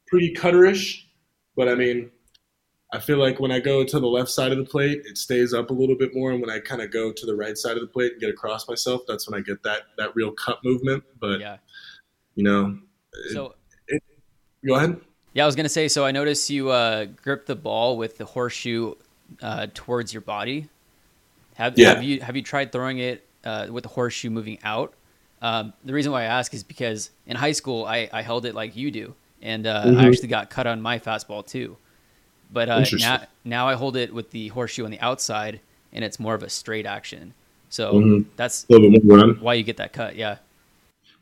[0.07, 1.05] pretty cutterish,
[1.57, 2.11] but I mean,
[2.92, 5.55] I feel like when I go to the left side of the plate, it stays
[5.55, 7.79] up a little bit more, and when I kind of go to the right side
[7.79, 10.59] of the plate and get across myself, that's when I get that that real cut
[10.62, 11.02] movement.
[11.18, 11.57] But yeah.
[12.35, 12.79] you know,
[13.33, 13.55] so
[13.88, 14.02] it, it,
[14.68, 15.00] go ahead.
[15.37, 15.88] Yeah, I was gonna say.
[15.88, 18.94] So I noticed you uh, grip the ball with the horseshoe
[19.42, 20.70] uh, towards your body.
[21.57, 21.88] Have, yeah.
[21.90, 24.94] have you have you tried throwing it uh, with the horseshoe moving out?
[25.42, 28.55] Um, the reason why I ask is because in high school I, I held it
[28.55, 30.01] like you do, and uh, mm-hmm.
[30.01, 31.77] I actually got cut on my fastball too.
[32.51, 35.61] But uh, now now I hold it with the horseshoe on the outside,
[35.92, 37.35] and it's more of a straight action.
[37.68, 38.31] So mm-hmm.
[38.37, 38.64] that's
[39.42, 40.16] why you get that cut.
[40.16, 40.38] Yeah.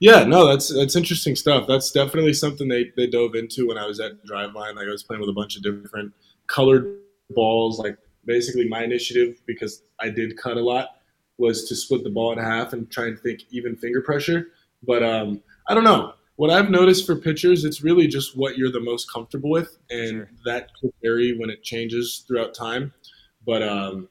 [0.01, 1.67] Yeah, no, that's that's interesting stuff.
[1.67, 4.75] That's definitely something they, they dove into when I was at Driveline.
[4.75, 6.13] Like I was playing with a bunch of different
[6.47, 6.99] colored
[7.31, 7.79] balls.
[7.79, 10.89] Like basically my initiative because I did cut a lot
[11.39, 14.49] was to split the ball in half and try and think even finger pressure.
[14.83, 16.15] But um, I don't know.
[16.37, 20.11] What I've noticed for pitchers, it's really just what you're the most comfortable with, and
[20.11, 20.31] sure.
[20.45, 22.93] that could vary when it changes throughout time.
[23.47, 24.09] But um,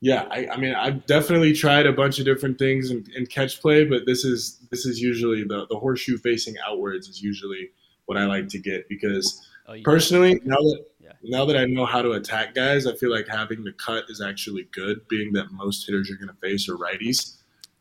[0.00, 3.60] yeah, I, I, mean, I've definitely tried a bunch of different things in, in, catch
[3.62, 7.70] play, but this is this is usually the the horseshoe facing outwards is usually
[8.04, 11.12] what I like to get because oh, personally, now that yeah.
[11.22, 14.20] now that I know how to attack guys, I feel like having the cut is
[14.20, 17.36] actually good, being that most hitters you're going to face are righties.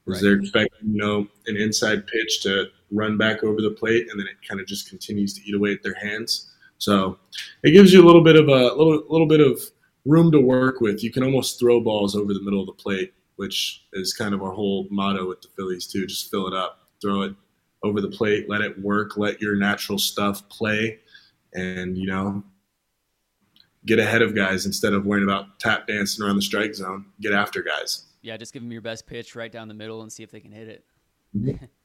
[0.06, 0.30] Because right.
[0.30, 4.28] they're expecting, you know, an inside pitch to run back over the plate, and then
[4.28, 6.52] it kind of just continues to eat away at their hands.
[6.78, 7.18] So
[7.64, 9.60] it gives you a little bit of a little little bit of
[10.06, 11.04] room to work with.
[11.04, 14.42] You can almost throw balls over the middle of the plate, which is kind of
[14.42, 16.06] our whole motto with the Phillies too.
[16.06, 17.36] Just fill it up, throw it
[17.84, 21.00] over the plate, let it work, let your natural stuff play,
[21.54, 22.44] and you know,
[23.86, 27.06] get ahead of guys instead of worrying about tap dancing around the strike zone.
[27.22, 28.06] Get after guys.
[28.22, 30.40] Yeah, just give them your best pitch right down the middle and see if they
[30.40, 30.86] can hit it.
[31.36, 31.66] Mm-hmm.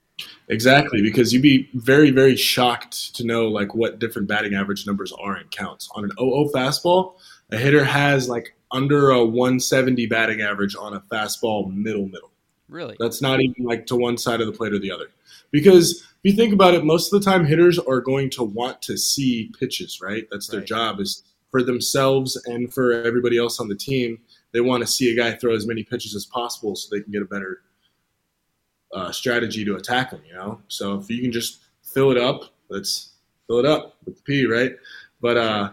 [0.48, 5.12] Exactly, because you'd be very, very shocked to know like what different batting average numbers
[5.12, 5.88] are in counts.
[5.94, 7.14] On an 0-0 fastball,
[7.52, 12.30] a hitter has like under a 170 batting average on a fastball middle middle.
[12.68, 12.96] Really?
[13.00, 15.06] That's not even like to one side of the plate or the other.
[15.50, 18.80] Because if you think about it, most of the time hitters are going to want
[18.82, 20.26] to see pitches, right?
[20.30, 20.68] That's their right.
[20.68, 24.20] job is for themselves and for everybody else on the team.
[24.52, 27.12] They want to see a guy throw as many pitches as possible so they can
[27.12, 27.62] get a better
[28.92, 30.60] uh, strategy to attack him, you know?
[30.68, 33.14] So if you can just fill it up, let's
[33.46, 34.76] fill it up with the P, right?
[35.20, 35.70] But uh,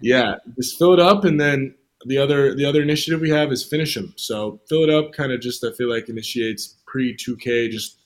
[0.00, 1.74] yeah, just fill it up, and then
[2.06, 4.12] the other the other initiative we have is finish them.
[4.16, 7.98] So fill it up, kind of just I feel like initiates pre 2K, just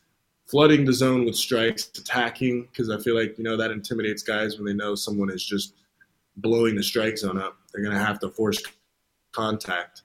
[0.47, 4.57] flooding the zone with strikes, attacking because I feel like you know that intimidates guys
[4.57, 5.75] when they know someone is just
[6.37, 7.57] blowing the strike zone up.
[7.73, 8.63] They're gonna have to force
[9.33, 10.03] contact.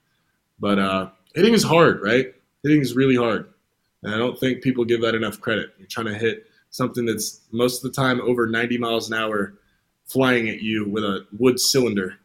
[0.59, 2.33] But uh, hitting is hard, right?
[2.63, 3.49] Hitting is really hard,
[4.03, 5.73] and I don't think people give that enough credit.
[5.77, 9.55] You're trying to hit something that's most of the time over 90 miles an hour
[10.09, 12.17] flying at you with a wood cylinder.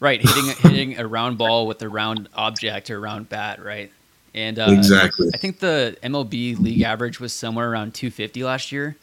[0.00, 3.90] Right, hitting hitting a round ball with a round object or a round bat, right?
[4.34, 8.96] And uh, exactly, I think the MLB league average was somewhere around 250 last year.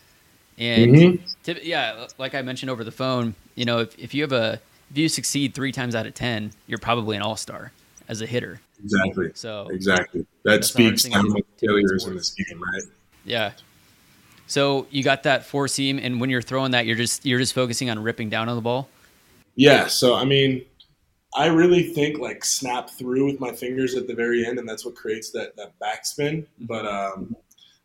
[0.58, 1.58] And mm-hmm.
[1.64, 4.60] yeah, like I mentioned over the phone, you know, if, if you have a
[4.92, 7.72] if you succeed three times out of ten, you're probably an all star
[8.08, 8.60] as a hitter.
[8.84, 9.32] Exactly.
[9.34, 11.24] So exactly that speaks to how
[11.60, 12.84] failures in this game, right?
[13.24, 13.52] Yeah,
[14.52, 17.54] so you got that four seam, and when you're throwing that, you're just you're just
[17.54, 18.90] focusing on ripping down on the ball.
[19.56, 19.88] Yeah.
[19.88, 20.66] So I mean,
[21.34, 24.84] I really think like snap through with my fingers at the very end, and that's
[24.84, 26.46] what creates that that backspin.
[26.60, 27.34] But um,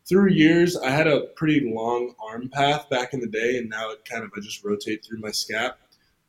[0.09, 3.91] through years, I had a pretty long arm path back in the day, and now
[3.91, 5.75] it kind of I just rotate through my scap.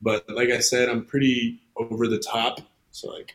[0.01, 2.61] But like I said, I'm pretty over the top.
[2.93, 3.35] So like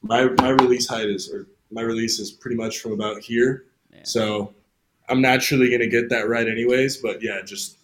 [0.00, 3.64] my my release height is or my release is pretty much from about here.
[3.90, 4.04] Man.
[4.04, 4.54] So
[5.08, 6.98] I'm naturally going to get that right anyways.
[6.98, 7.78] But yeah, just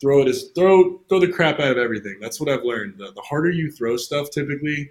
[0.00, 2.18] throw it as throw throw the crap out of everything.
[2.20, 2.98] That's what I've learned.
[2.98, 4.90] The, the harder you throw stuff, typically,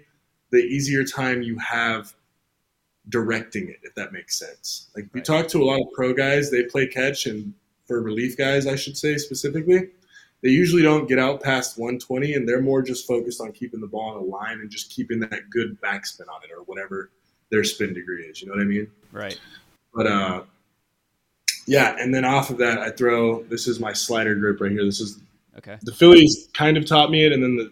[0.50, 2.14] the easier time you have
[3.08, 3.78] directing it.
[3.82, 4.90] If that makes sense.
[4.94, 7.54] Like we talk to a lot of pro guys, they play catch, and
[7.86, 9.90] for relief guys, I should say specifically.
[10.40, 13.88] They usually don't get out past 120, and they're more just focused on keeping the
[13.88, 17.10] ball on a line and just keeping that good backspin on it or whatever
[17.50, 18.40] their spin degree is.
[18.40, 18.88] You know what I mean?
[19.10, 19.40] Right.
[19.92, 20.42] But uh,
[21.68, 23.42] yeah, and then off of that, I throw.
[23.44, 24.84] This is my slider grip right here.
[24.84, 25.18] This is
[25.58, 25.76] okay.
[25.82, 27.70] The Phillies kind of taught me it, and then the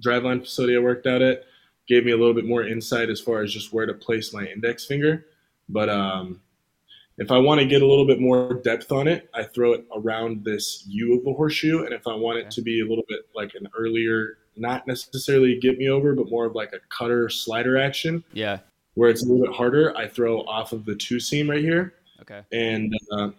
[0.00, 1.44] driveline facility I worked out at
[1.86, 4.46] gave me a little bit more insight as far as just where to place my
[4.46, 5.26] index finger.
[5.68, 6.40] But um,
[7.18, 9.84] if I want to get a little bit more depth on it, I throw it
[9.94, 11.84] around this U of the horseshoe.
[11.84, 15.58] And if I want it to be a little bit like an earlier, not necessarily
[15.60, 18.24] get me over, but more of like a cutter slider action.
[18.32, 18.60] Yeah.
[18.94, 21.94] Where it's a little bit harder, I throw off of the two seam right here.
[22.22, 22.42] Okay.
[22.52, 23.30] And uh,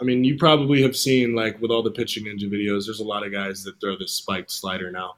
[0.00, 3.04] I mean, you probably have seen like with all the pitching ninja videos, there's a
[3.04, 5.14] lot of guys that throw this spiked slider now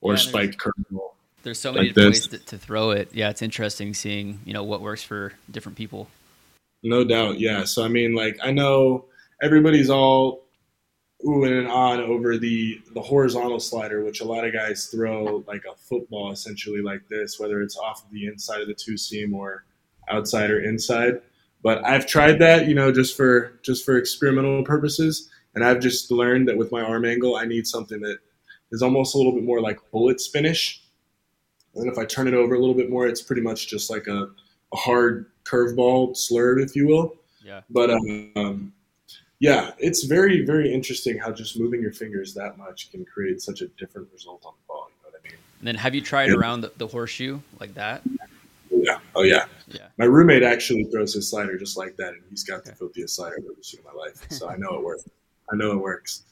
[0.00, 1.12] or yeah, spiked curveball.
[1.42, 3.10] There's so many like ways to, to, throw it.
[3.12, 6.08] Yeah, it's interesting seeing you know what works for different people.
[6.82, 7.64] No doubt, yeah.
[7.64, 9.04] So I mean, like I know
[9.40, 10.42] everybody's all
[11.24, 15.64] ooh and on over the the horizontal slider, which a lot of guys throw like
[15.64, 19.32] a football essentially like this, whether it's off of the inside of the two seam
[19.32, 19.64] or
[20.08, 21.20] outside or inside.
[21.66, 26.12] But I've tried that, you know, just for just for experimental purposes, and I've just
[26.12, 28.18] learned that with my arm angle, I need something that
[28.70, 30.80] is almost a little bit more like bullet spinish.
[31.74, 34.06] And if I turn it over a little bit more, it's pretty much just like
[34.06, 34.28] a,
[34.72, 37.16] a hard curveball slurve, if you will.
[37.44, 37.62] Yeah.
[37.68, 38.72] But um,
[39.40, 43.60] yeah, it's very very interesting how just moving your fingers that much can create such
[43.60, 44.88] a different result on the ball.
[44.88, 45.38] You know what I mean?
[45.58, 46.36] And then have you tried yeah.
[46.36, 48.02] around the, the horseshoe like that?
[49.16, 49.46] Oh yeah.
[49.68, 49.88] Yeah.
[49.98, 53.36] My roommate actually throws his slider just like that, and he's got the filthiest slider
[53.38, 54.24] I've ever seen in my life.
[54.30, 55.08] So I know it works.
[55.52, 56.22] I know it works.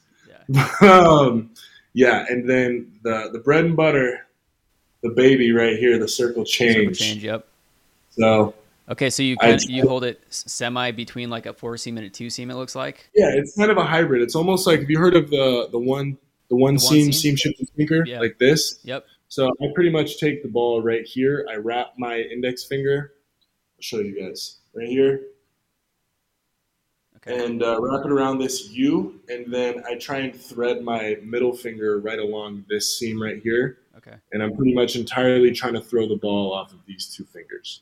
[0.47, 0.69] Yeah.
[0.81, 1.51] um,
[1.93, 4.27] yeah, and then the the bread and butter,
[5.03, 6.97] the baby right here, the circle change.
[6.99, 7.23] Circle change.
[7.23, 7.47] Yep.
[8.11, 8.53] So
[8.87, 12.05] Okay, so you kind of, you hold it semi between like a four seam and
[12.05, 12.51] a two seam.
[12.51, 13.09] It looks like.
[13.15, 14.21] Yeah, it's kind of a hybrid.
[14.21, 16.17] It's almost like have you heard of the the one
[16.49, 18.19] the one, the one seam, seam seam shift sinker yeah.
[18.19, 18.79] like this?
[18.83, 19.05] Yep.
[19.27, 21.45] So I pretty much take the ball right here.
[21.51, 23.13] I wrap my index finger.
[23.77, 25.21] I'll show you guys right here.
[27.17, 27.43] Okay.
[27.43, 31.55] And uh, wrap it around this U, and then I try and thread my middle
[31.55, 33.79] finger right along this seam right here.
[33.97, 34.15] Okay.
[34.31, 37.81] And I'm pretty much entirely trying to throw the ball off of these two fingers.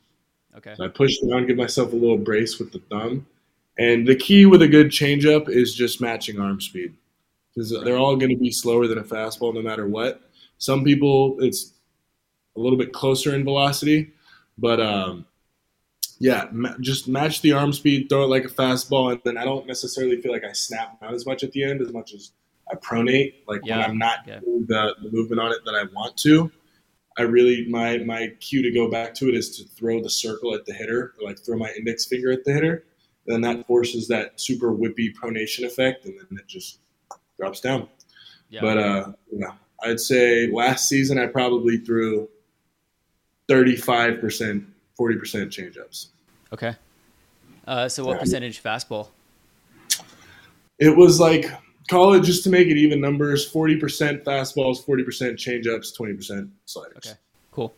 [0.56, 0.76] Okay.
[0.78, 3.26] So I push down, give myself a little brace with the thumb.
[3.78, 6.94] And the key with a good changeup is just matching arm speed
[7.54, 10.22] because they're all going to be slower than a fastball no matter what.
[10.64, 11.74] Some people, it's
[12.55, 14.14] a little bit closer in velocity,
[14.57, 15.26] but um,
[16.20, 19.43] yeah, ma- just match the arm speed, throw it like a fastball, and then I
[19.43, 22.32] don't necessarily feel like I snap out as much at the end as much as
[22.72, 23.80] I pronate, like yeah.
[23.80, 24.39] when I'm not yeah.
[24.39, 26.49] doing the, the movement on it that I want to.
[27.18, 30.55] I really my my cue to go back to it is to throw the circle
[30.55, 32.86] at the hitter, or like throw my index finger at the hitter.
[33.26, 36.80] Then that forces that super whippy pronation effect, and then it just
[37.38, 37.89] drops down.
[38.49, 38.61] Yeah.
[38.61, 39.51] But uh, yeah,
[39.84, 42.30] I'd say last season I probably threw
[43.48, 44.66] thirty five percent,
[44.96, 46.08] forty percent changeups.
[46.52, 46.76] Okay.
[47.66, 49.08] Uh, so what percentage fastball?
[50.80, 51.50] It was like
[51.90, 57.18] call it just to make it even numbers 40% fastballs 40% changeups 20% sliders okay
[57.52, 57.74] cool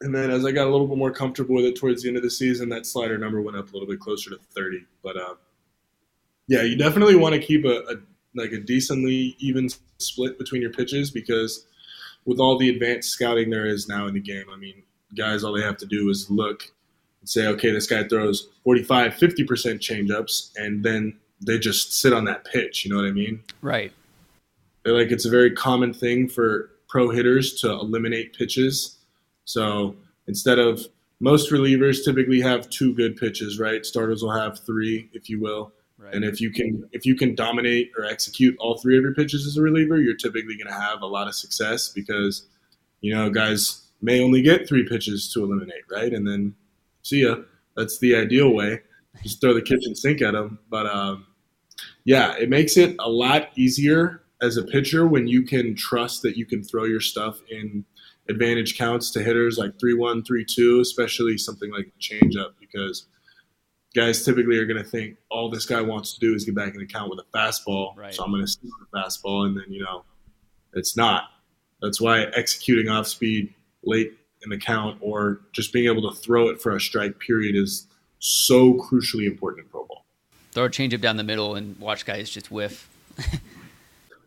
[0.00, 2.16] and then as i got a little bit more comfortable with it towards the end
[2.16, 5.16] of the season that slider number went up a little bit closer to 30 but
[5.16, 5.34] uh,
[6.48, 7.96] yeah you definitely want to keep a, a
[8.34, 9.68] like a decently even
[9.98, 11.66] split between your pitches because
[12.24, 14.82] with all the advanced scouting there is now in the game i mean
[15.16, 16.72] guys all they have to do is look
[17.20, 19.46] and say okay this guy throws 45 50%
[19.78, 22.84] changeups and then they just sit on that pitch.
[22.84, 23.42] You know what I mean?
[23.60, 23.92] Right.
[24.82, 28.98] They're like it's a very common thing for pro hitters to eliminate pitches.
[29.44, 30.86] So instead of
[31.20, 33.84] most relievers typically have two good pitches, right?
[33.84, 35.72] Starters will have three, if you will.
[36.04, 36.14] Right.
[36.14, 39.46] And if you can if you can dominate or execute all three of your pitches
[39.46, 42.46] as a reliever, you're typically going to have a lot of success because
[43.00, 46.12] you know guys may only get three pitches to eliminate, right?
[46.12, 46.54] And then
[47.02, 47.36] see ya.
[47.74, 48.82] That's the ideal way.
[49.22, 50.58] Just throw the kitchen sink at them.
[50.68, 51.26] But um,
[52.04, 56.36] yeah, it makes it a lot easier as a pitcher when you can trust that
[56.36, 57.84] you can throw your stuff in
[58.28, 63.06] advantage counts to hitters like 3 1, 3 2, especially something like changeup, because
[63.94, 66.74] guys typically are going to think all this guy wants to do is get back
[66.74, 67.96] in the count with a fastball.
[67.96, 68.14] Right.
[68.14, 69.46] So I'm going to with the fastball.
[69.46, 70.04] And then, you know,
[70.72, 71.24] it's not.
[71.80, 76.48] That's why executing off speed late in the count or just being able to throw
[76.48, 77.86] it for a strike period is
[78.18, 80.04] so crucially important in pro ball
[80.54, 82.88] throw a changeup down the middle and watch guys just whiff.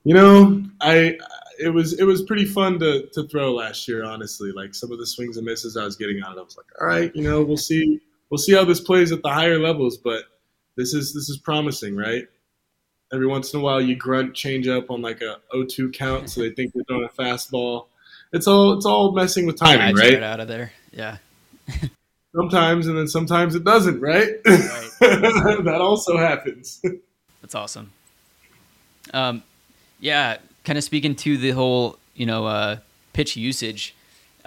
[0.03, 1.17] you know, I
[1.59, 4.03] it was it was pretty fun to to throw last year.
[4.03, 6.57] Honestly, like some of the swings and misses I was getting on it, I was
[6.57, 7.99] like, all right, you know, we'll see
[8.29, 10.23] we'll see how this plays at the higher levels, but
[10.75, 12.27] this is this is promising, right?
[13.13, 16.41] Every once in a while, you grunt change up on like a 0-2 count, so
[16.41, 17.87] they think you're throwing a fastball.
[18.33, 20.13] It's all it's all messing with timing, right?
[20.13, 20.23] right?
[20.23, 21.17] Out of there, yeah.
[22.35, 24.29] sometimes, and then sometimes it doesn't, right?
[24.45, 24.89] right.
[24.99, 26.81] that also happens.
[27.41, 27.91] That's awesome.
[29.13, 29.43] Um,
[29.99, 32.77] yeah, kind of speaking to the whole, you know, uh,
[33.13, 33.95] pitch usage.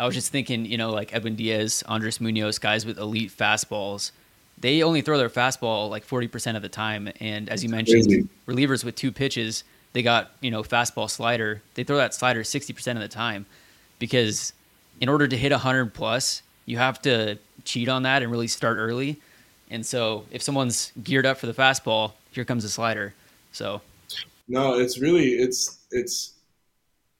[0.00, 4.12] I was just thinking, you know, like Edwin Diaz, Andres Munoz, guys with elite fastballs.
[4.58, 8.06] They only throw their fastball like forty percent of the time, and as you mentioned,
[8.06, 8.28] Crazy.
[8.46, 11.60] relievers with two pitches, they got you know fastball slider.
[11.74, 13.44] They throw that slider sixty percent of the time,
[13.98, 14.54] because
[15.00, 18.78] in order to hit hundred plus, you have to cheat on that and really start
[18.78, 19.18] early.
[19.70, 23.12] And so if someone's geared up for the fastball, here comes the slider.
[23.52, 23.82] So
[24.48, 26.32] no, it's really it's it's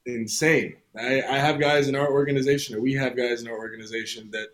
[0.07, 0.77] insane.
[0.99, 4.49] I, I have guys in our organization, or we have guys in our organization that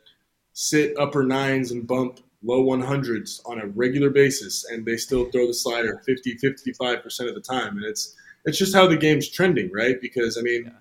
[0.52, 5.46] sit upper nines and bump low 100s on a regular basis, and they still throw
[5.46, 7.76] the slider 50, 55% of the time.
[7.76, 10.00] And it's it's just how the game's trending, right?
[10.00, 10.72] Because I mean,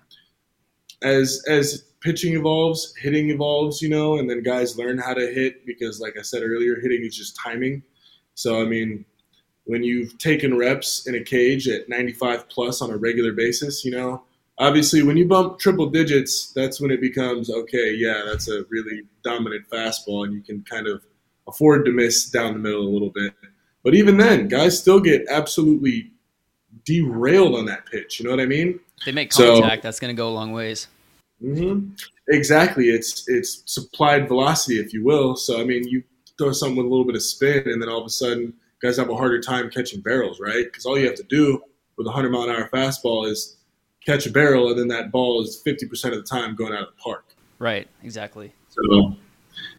[1.02, 1.08] yeah.
[1.08, 5.66] as as pitching evolves, hitting evolves, you know, and then guys learn how to hit
[5.66, 7.82] because, like I said earlier, hitting is just timing.
[8.34, 9.04] So, I mean,
[9.64, 13.90] when you've taken reps in a cage at 95 plus on a regular basis, you
[13.90, 14.22] know,
[14.58, 19.02] obviously when you bump triple digits, that's when it becomes okay, yeah, that's a really
[19.22, 21.02] dominant fastball, and you can kind of
[21.48, 23.34] afford to miss down the middle a little bit.
[23.84, 26.10] But even then, guys still get absolutely
[26.84, 28.18] derailed on that pitch.
[28.18, 28.80] You know what I mean?
[29.04, 29.82] They make contact.
[29.82, 30.88] So, that's going to go a long ways.
[31.42, 31.90] Mm-hmm.
[32.28, 32.88] Exactly.
[32.88, 35.36] It's it's supplied velocity, if you will.
[35.36, 36.02] So I mean, you
[36.38, 38.96] throw something with a little bit of spin, and then all of a sudden, guys
[38.96, 40.64] have a harder time catching barrels, right?
[40.64, 41.62] Because all you have to do
[41.96, 43.55] with a hundred mile an hour fastball is
[44.06, 46.82] catch a barrel, and then that ball is fifty percent of the time going out
[46.82, 47.34] of the park.
[47.58, 47.88] Right.
[48.02, 48.52] Exactly.
[48.68, 49.16] So,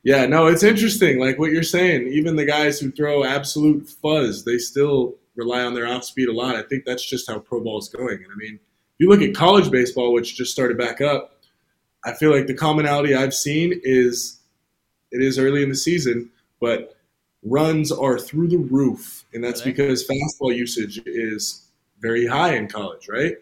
[0.04, 1.20] yeah, no, it's interesting.
[1.20, 5.74] Like what you're saying, even the guys who throw absolute fuzz, they still rely on
[5.74, 6.56] their off speed a lot.
[6.56, 8.18] I think that's just how pro ball is going.
[8.18, 11.34] And I mean, if you look at college baseball, which just started back up.
[12.06, 14.40] I feel like the commonality I've seen is
[15.12, 16.30] it is early in the season,
[16.62, 16.96] but
[17.44, 21.70] runs are through the roof, and that's because fastball usage is
[22.00, 23.36] very high in college, right?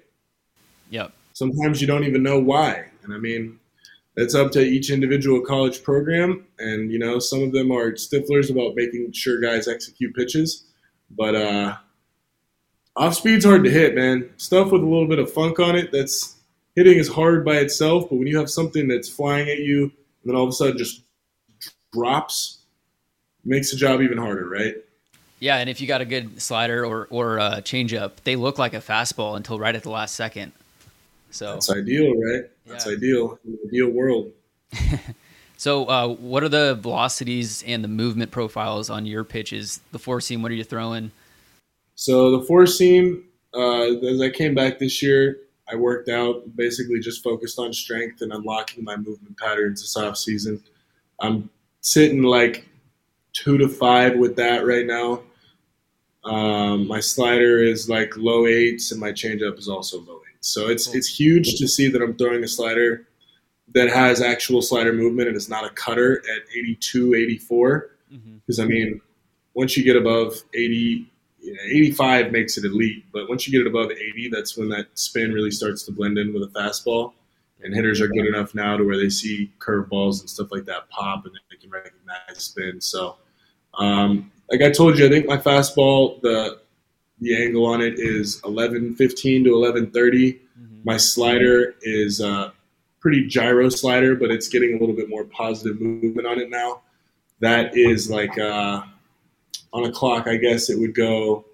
[0.89, 1.13] Yep.
[1.33, 3.59] Sometimes you don't even know why, and I mean,
[4.15, 8.49] it's up to each individual college program, and you know, some of them are stiflers
[8.49, 10.63] about making sure guys execute pitches,
[11.09, 11.75] but uh,
[12.95, 14.29] off speed's hard to hit, man.
[14.37, 16.35] Stuff with a little bit of funk on it that's
[16.75, 19.91] hitting is hard by itself, but when you have something that's flying at you and
[20.31, 21.01] then all of a sudden just
[21.91, 22.59] drops,
[23.43, 24.75] makes the job even harder, right?
[25.39, 28.73] Yeah, and if you got a good slider or or uh, changeup, they look like
[28.73, 30.53] a fastball until right at the last second.
[31.35, 32.43] So that's ideal, right?
[32.65, 32.93] That's yeah.
[32.93, 33.37] ideal.
[33.67, 34.31] ideal world.
[35.57, 39.81] so, uh, what are the velocities and the movement profiles on your pitches?
[39.91, 41.11] The four seam, what are you throwing?
[41.95, 47.01] So the four seam, uh, as I came back this year, I worked out, basically
[47.01, 50.63] just focused on strength and unlocking my movement patterns this off season.
[51.19, 51.49] I'm
[51.81, 52.65] sitting like
[53.33, 55.23] two to five with that right now.
[56.23, 60.21] Um, my slider is like low eights, and my changeup is also low.
[60.45, 63.07] So it's it's huge to see that I'm throwing a slider
[63.73, 67.89] that has actual slider movement and it's not a cutter at 82, 84.
[68.09, 68.61] Because mm-hmm.
[68.61, 69.01] I mean,
[69.55, 73.65] once you get above 80, you know, 85 makes it elite, but once you get
[73.65, 77.13] it above 80, that's when that spin really starts to blend in with a fastball.
[77.63, 80.87] And hitters are good enough now to where they see curveballs and stuff like that
[80.89, 82.79] pop, and they can recognize spin.
[82.81, 83.15] So,
[83.73, 86.59] um, like I told you, I think my fastball, the
[87.19, 90.33] the angle on it is 1115 to 1130.
[90.33, 90.75] Mm-hmm.
[90.83, 92.53] My slider is a
[92.99, 96.81] pretty gyro slider, but it's getting a little bit more positive movement on it now.
[97.39, 98.83] That is like uh,
[99.73, 101.45] on a clock, I guess it would go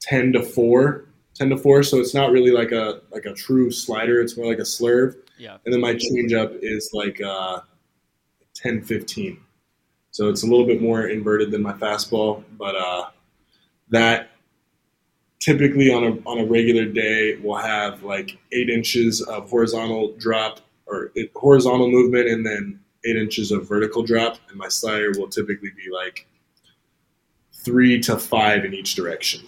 [0.00, 1.04] 10 to 4,
[1.34, 1.82] 10 to 4.
[1.82, 4.20] So it's not really like a like a true slider.
[4.20, 5.16] It's more like a slurve.
[5.38, 5.56] Yeah.
[5.64, 7.60] And then my changeup is like uh,
[8.54, 9.40] 10 15.
[10.10, 13.08] So it's a little bit more inverted than my fastball, but uh,
[13.90, 14.30] that
[15.44, 20.60] typically on a on a regular day we'll have like eight inches of horizontal drop
[20.86, 24.38] or it, horizontal movement, and then eight inches of vertical drop.
[24.48, 26.26] And my slider will typically be like
[27.52, 29.42] three to five in each direction.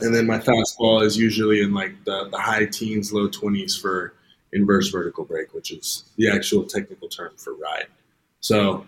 [0.00, 4.14] And then my fastball is usually in like the, the high teens, low 20s for
[4.52, 7.86] inverse vertical break, which is the actual technical term for ride.
[8.40, 8.86] So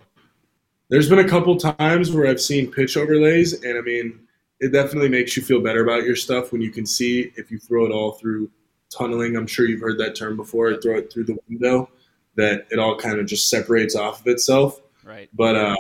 [0.89, 4.26] there's been a couple times where I've seen pitch overlays, and I mean,
[4.61, 7.59] it definitely makes you feel better about your stuff when you can see if you
[7.59, 8.51] throw it all through
[8.91, 9.37] tunneling.
[9.37, 10.75] I'm sure you've heard that term before.
[10.81, 11.91] Throw it through the window,
[12.37, 14.81] that it all kind of just separates off of itself.
[15.05, 15.29] Right.
[15.35, 15.77] But uh,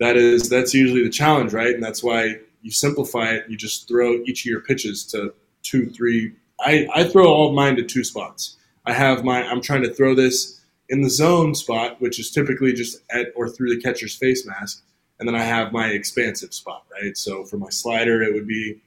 [0.00, 1.74] that is that's usually the challenge, right?
[1.74, 3.44] And that's why you simplify it.
[3.48, 5.32] You just throw each of your pitches to
[5.62, 6.34] two, three.
[6.60, 8.56] I, I throw all of mine to two spots.
[8.84, 12.72] I have my I'm trying to throw this in the zone spot, which is typically
[12.72, 14.82] just at or through the catcher's face mask,
[15.18, 17.16] and then I have my expansive spot, right?
[17.16, 18.80] So for my slider, it would be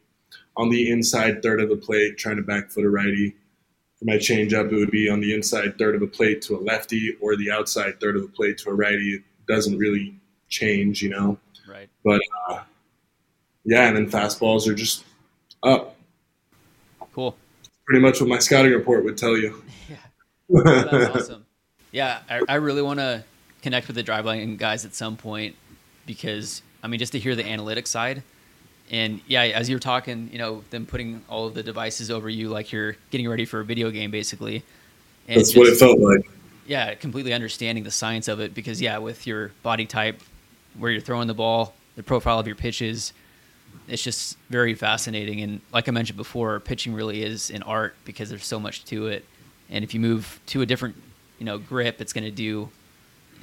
[0.55, 3.35] on the inside third of the plate, trying to back foot a righty.
[3.97, 6.59] For my changeup, it would be on the inside third of the plate to a
[6.59, 9.15] lefty, or the outside third of the plate to a righty.
[9.15, 10.15] It doesn't really
[10.47, 11.37] change, you know.
[11.67, 11.89] Right.
[12.03, 12.61] But uh,
[13.65, 15.03] yeah, and then fastballs are just
[15.63, 15.95] up.
[17.13, 17.35] Cool.
[17.85, 19.63] Pretty much what my scouting report would tell you.
[20.53, 20.63] Yeah.
[20.63, 21.45] That's awesome.
[21.93, 23.23] Yeah, I, I really want to
[23.61, 25.55] connect with the driveline guys at some point
[26.05, 28.23] because I mean, just to hear the analytics side.
[28.89, 32.49] And yeah, as you're talking, you know, them putting all of the devices over you
[32.49, 34.63] like you're getting ready for a video game, basically.
[35.27, 36.29] And That's just, what it felt like.
[36.67, 40.21] Yeah, completely understanding the science of it because yeah, with your body type,
[40.77, 43.13] where you're throwing the ball, the profile of your pitches.
[43.87, 45.41] It's just very fascinating.
[45.41, 49.07] And like I mentioned before, pitching really is an art because there's so much to
[49.07, 49.25] it.
[49.69, 50.95] And if you move to a different,
[51.39, 52.69] you know, grip, it's going to do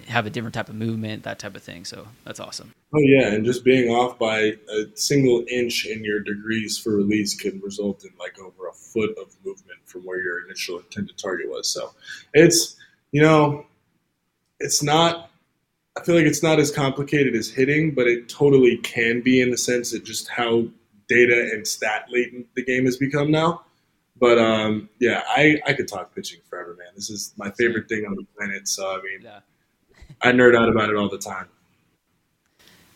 [0.06, 1.84] have a different type of movement, that type of thing.
[1.84, 2.72] So that's awesome.
[2.94, 7.34] Oh yeah, and just being off by a single inch in your degrees for release
[7.34, 11.48] can result in like over a foot of movement from where your initial intended target
[11.48, 11.68] was.
[11.68, 11.92] So
[12.32, 12.76] it's
[13.12, 13.66] you know,
[14.60, 15.30] it's not
[15.98, 19.50] I feel like it's not as complicated as hitting, but it totally can be in
[19.50, 20.68] the sense that just how
[21.08, 23.62] data and stat laden the game has become now.
[24.20, 26.88] But um, yeah, I, I could talk pitching forever, man.
[26.94, 28.68] This is my favorite thing on the planet.
[28.68, 29.40] So I mean, yeah.
[30.22, 31.46] I nerd out about it all the time.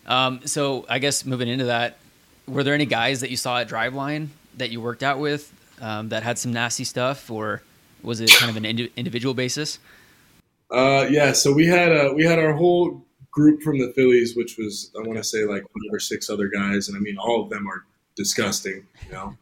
[0.06, 1.98] Um, so I guess moving into that,
[2.46, 6.08] were there any guys that you saw at Driveline that you worked out with um,
[6.10, 7.62] that had some nasty stuff, or
[8.02, 9.78] was it kind of an indi- individual basis?
[10.70, 14.56] Uh, yeah, so we had a, we had our whole group from the Phillies, which
[14.58, 17.42] was I want to say like five or six other guys, and I mean all
[17.42, 17.84] of them are
[18.16, 19.36] disgusting, you know.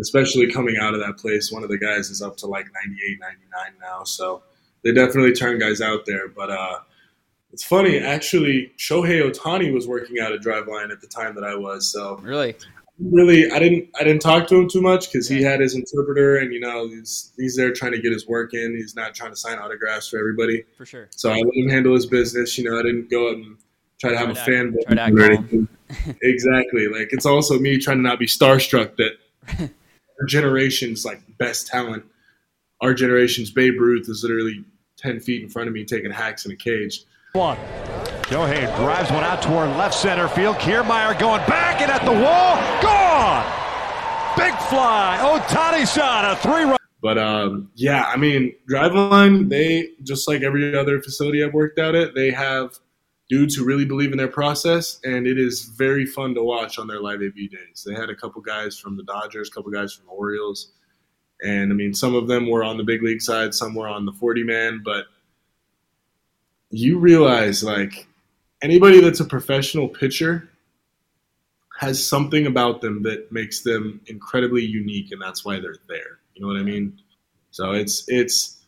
[0.00, 3.18] Especially coming out of that place, one of the guys is up to like 98,
[3.20, 3.38] 99
[3.80, 4.42] now, so
[4.82, 6.28] they definitely turn guys out there.
[6.28, 6.78] But uh,
[7.52, 11.56] it's funny, actually, Shohei Ohtani was working out at Driveline at the time that I
[11.56, 11.90] was.
[11.90, 12.54] So really,
[13.00, 16.36] really, I didn't I didn't talk to him too much because he had his interpreter,
[16.36, 18.76] and you know he's he's there trying to get his work in.
[18.76, 20.64] He's not trying to sign autographs for everybody.
[20.76, 21.08] For sure.
[21.10, 22.56] So I let him handle his business.
[22.56, 23.56] You know, I didn't go out and
[24.00, 25.68] try to have try a fan or anything.
[26.22, 26.88] exactly.
[26.88, 29.12] Like it's also me trying to not be starstruck that
[30.20, 32.04] our generation's like best talent.
[32.80, 34.64] Our generation's Babe Ruth is literally
[34.96, 37.02] ten feet in front of me taking hacks in a cage.
[37.32, 37.56] One.
[38.22, 40.56] Shohei drives one out toward left center field.
[40.56, 42.56] Kiermaier going back and at the wall.
[42.82, 43.46] Gone!
[44.36, 45.16] Big fly.
[45.22, 46.24] Ohtani shot.
[46.32, 46.76] A three run.
[47.00, 51.94] But um, yeah, I mean, Driveline, they, just like every other facility I've worked out
[51.94, 52.80] at, they have
[53.28, 56.88] dudes who really believe in their process, and it is very fun to watch on
[56.88, 57.86] their live AB days.
[57.86, 60.72] They had a couple guys from the Dodgers, a couple guys from the Orioles,
[61.42, 64.04] and I mean, some of them were on the big league side, some were on
[64.04, 65.04] the 40 man, but–
[66.70, 68.06] you realize like
[68.62, 70.48] anybody that's a professional pitcher
[71.78, 76.18] has something about them that makes them incredibly unique and that's why they're there.
[76.34, 77.00] You know what i mean?
[77.50, 78.58] So it's it's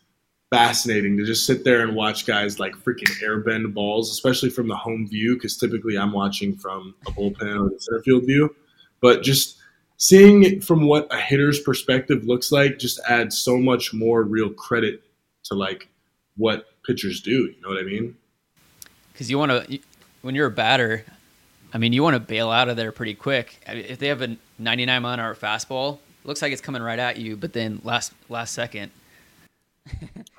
[0.51, 4.77] fascinating to just sit there and watch guys like freaking airbend balls especially from the
[4.77, 8.55] home view because typically i'm watching from a bullpen or the center field view.
[9.01, 9.59] But just
[9.97, 14.51] seeing it from what a hitter's perspective looks like just adds so much more real
[14.51, 15.03] credit
[15.45, 15.89] to like
[16.37, 17.31] what pitchers do.
[17.31, 18.17] You know what I mean?
[19.13, 19.79] Because you want to,
[20.23, 21.05] when you're a batter,
[21.73, 23.63] I mean, you want to bail out of there pretty quick.
[23.67, 27.17] If they have a 99 mile an hour fastball, looks like it's coming right at
[27.17, 28.91] you, but then last last second.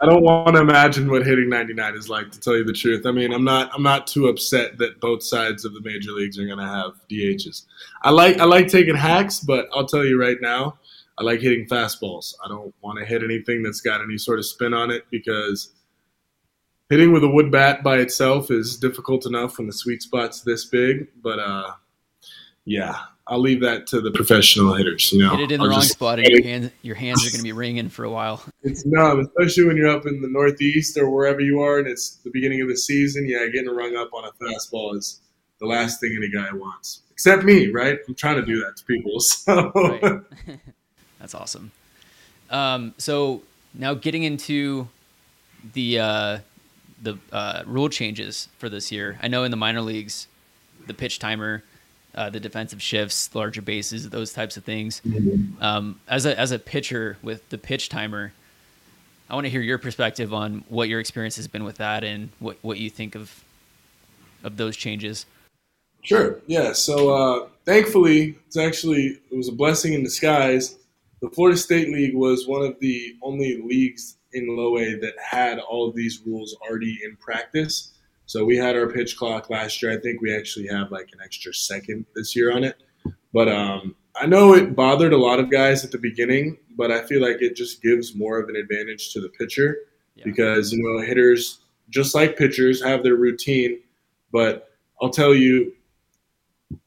[0.01, 2.31] I don't want to imagine what hitting 99 is like.
[2.31, 5.23] To tell you the truth, I mean, I'm not I'm not too upset that both
[5.23, 7.63] sides of the major leagues are going to have DHs.
[8.03, 10.77] I like I like taking hacks, but I'll tell you right now,
[11.17, 12.35] I like hitting fastballs.
[12.43, 15.73] I don't want to hit anything that's got any sort of spin on it because
[16.89, 20.65] hitting with a wood bat by itself is difficult enough when the sweet spot's this
[20.65, 21.07] big.
[21.21, 21.71] But uh,
[22.65, 25.11] yeah, I'll leave that to the professional hitters.
[25.11, 27.31] You know, hit it in the I'll wrong spot, and your hands your hands are
[27.31, 28.43] going to be ringing for a while.
[28.65, 32.15] It's numb, especially when you're up in the Northeast or wherever you are, and it's
[32.23, 33.27] the beginning of the season.
[33.27, 35.19] Yeah, getting rung up on a fastball is
[35.59, 37.67] the last thing any guy wants, except me.
[37.67, 37.99] Right?
[38.07, 39.17] I'm trying to do that to people.
[39.19, 40.21] So right.
[41.19, 41.71] that's awesome.
[42.49, 43.41] Um, so
[43.73, 44.87] now getting into
[45.73, 46.37] the uh,
[47.03, 49.19] the uh, rule changes for this year.
[49.21, 50.27] I know in the minor leagues,
[50.87, 51.63] the pitch timer,
[52.15, 55.01] uh, the defensive shifts, larger bases, those types of things.
[55.05, 55.61] Mm-hmm.
[55.63, 58.33] Um, as a as a pitcher with the pitch timer,
[59.29, 62.29] I want to hear your perspective on what your experience has been with that and
[62.39, 63.43] what what you think of
[64.43, 65.25] of those changes.
[66.03, 66.39] Sure.
[66.47, 66.73] Yeah.
[66.73, 70.77] So uh, thankfully, it's actually it was a blessing in disguise.
[71.21, 75.59] The Florida State League was one of the only leagues in low A that had
[75.59, 77.93] all of these rules already in practice.
[78.25, 79.91] So we had our pitch clock last year.
[79.91, 82.81] I think we actually have like an extra second this year on it.
[83.33, 87.05] But um, I know it bothered a lot of guys at the beginning, but I
[87.05, 89.77] feel like it just gives more of an advantage to the pitcher
[90.15, 90.23] yeah.
[90.25, 91.59] because you know hitters
[91.89, 93.79] just like pitchers have their routine.
[94.31, 94.69] But
[95.01, 95.73] I'll tell you,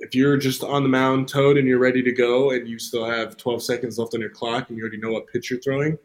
[0.01, 3.05] if you're just on the mound, toed, and you're ready to go, and you still
[3.05, 5.99] have 12 seconds left on your clock, and you already know what pitch you're throwing,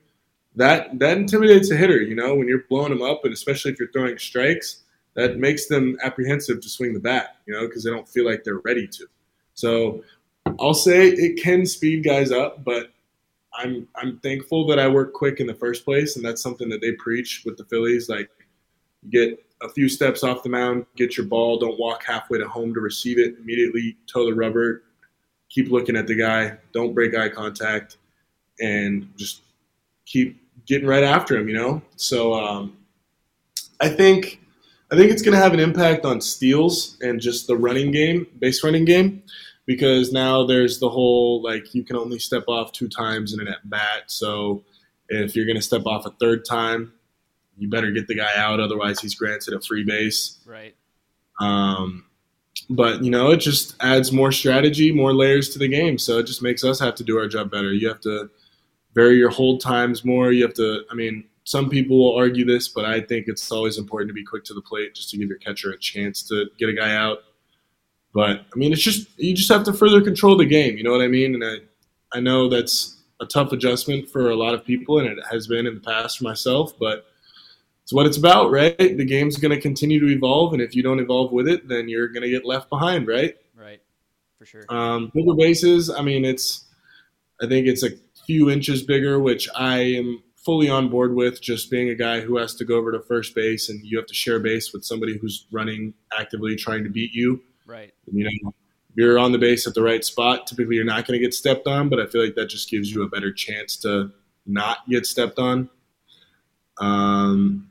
[0.55, 2.01] that that intimidates a hitter.
[2.01, 4.83] You know, when you're blowing them up, and especially if you're throwing strikes,
[5.13, 7.37] that makes them apprehensive to swing the bat.
[7.45, 9.07] You know, because they don't feel like they're ready to.
[9.53, 10.03] So
[10.59, 12.91] I'll say it can speed guys up, but
[13.53, 16.81] I'm I'm thankful that I work quick in the first place, and that's something that
[16.81, 18.09] they preach with the Phillies.
[18.09, 18.29] Like,
[19.09, 22.73] get a few steps off the mound, get your ball, don't walk halfway to home
[22.73, 23.37] to receive it.
[23.39, 24.83] Immediately toe the rubber,
[25.49, 27.97] keep looking at the guy, don't break eye contact,
[28.59, 29.41] and just
[30.11, 31.81] keep getting right after him, you know.
[31.95, 32.77] So um,
[33.79, 34.39] I think
[34.91, 38.27] I think it's going to have an impact on steals and just the running game,
[38.39, 39.23] base running game,
[39.65, 43.47] because now there's the whole like you can only step off two times in an
[43.47, 44.03] at bat.
[44.07, 44.63] So
[45.07, 46.93] if you're going to step off a third time,
[47.57, 50.39] you better get the guy out, otherwise he's granted a free base.
[50.45, 50.75] Right.
[51.39, 52.05] Um,
[52.69, 55.97] but you know, it just adds more strategy, more layers to the game.
[55.97, 57.73] So it just makes us have to do our job better.
[57.73, 58.29] You have to
[58.93, 60.31] vary your hold times more.
[60.31, 63.77] You have to, I mean, some people will argue this, but I think it's always
[63.77, 66.47] important to be quick to the plate just to give your catcher a chance to
[66.57, 67.19] get a guy out.
[68.13, 70.77] But I mean, it's just you just have to further control the game.
[70.77, 71.35] You know what I mean?
[71.35, 75.17] And I, I know that's a tough adjustment for a lot of people, and it
[75.31, 76.73] has been in the past for myself.
[76.77, 77.05] But
[77.83, 78.77] it's what it's about, right?
[78.77, 81.87] The game's going to continue to evolve, and if you don't evolve with it, then
[81.87, 83.35] you're going to get left behind, right?
[83.55, 83.81] Right,
[84.37, 84.63] for sure.
[84.69, 85.89] Um, bigger bases.
[85.89, 86.65] I mean, it's.
[87.41, 87.89] I think it's a
[88.25, 91.41] few inches bigger, which I am fully on board with.
[91.41, 94.07] Just being a guy who has to go over to first base, and you have
[94.07, 97.41] to share base with somebody who's running actively trying to beat you.
[97.65, 97.93] Right.
[98.11, 98.53] You know,
[98.95, 101.67] you're on the base at the right spot, typically you're not going to get stepped
[101.67, 104.11] on, but I feel like that just gives you a better chance to
[104.45, 105.69] not get stepped on.
[106.79, 107.69] Um,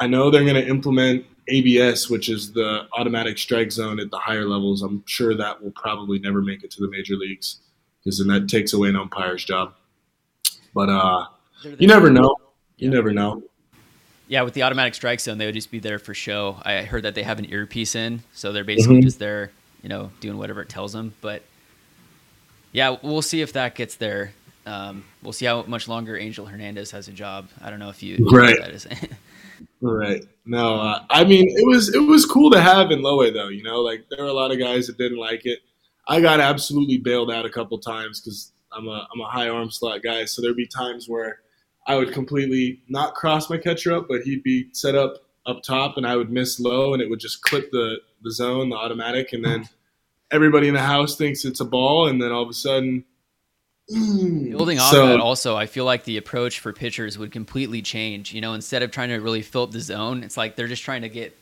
[0.00, 4.18] I know they're going to implement ABS, which is the automatic strike zone at the
[4.18, 4.82] higher levels.
[4.82, 7.60] I'm sure that will probably never make it to the major leagues
[8.08, 9.74] because then that takes away an umpire's job.
[10.74, 11.26] But uh,
[11.78, 12.36] you never know.
[12.76, 12.94] You yeah.
[12.94, 13.42] never know.
[14.28, 16.60] Yeah, with the automatic strike zone, they would just be there for show.
[16.62, 19.04] I heard that they have an earpiece in, so they're basically mm-hmm.
[19.04, 19.50] just there
[19.82, 21.14] you know, doing whatever it tells them.
[21.20, 21.42] But
[22.72, 24.32] yeah, we'll see if that gets there.
[24.66, 27.48] Um, we'll see how much longer Angel Hernandez has a job.
[27.62, 28.58] I don't know if you right.
[28.58, 28.86] that is.
[29.80, 30.24] right.
[30.44, 33.48] No, uh, I mean it was it was cool to have in Low though.
[33.48, 35.60] You know, like there were a lot of guys that didn't like it.
[36.08, 39.70] I got absolutely bailed out a couple times because I'm a I'm a high arm
[39.70, 40.24] slot guy.
[40.24, 41.40] So there'd be times where
[41.86, 45.96] I would completely not cross my catcher up, but he'd be set up up top,
[45.96, 49.32] and I would miss low, and it would just clip the the zone, the automatic,
[49.32, 49.68] and then
[50.30, 53.04] everybody in the house thinks it's a ball, and then all of a sudden.
[53.88, 58.34] Building on so, that, also, I feel like the approach for pitchers would completely change.
[58.34, 60.82] You know, instead of trying to really fill up the zone, it's like they're just
[60.82, 61.34] trying to get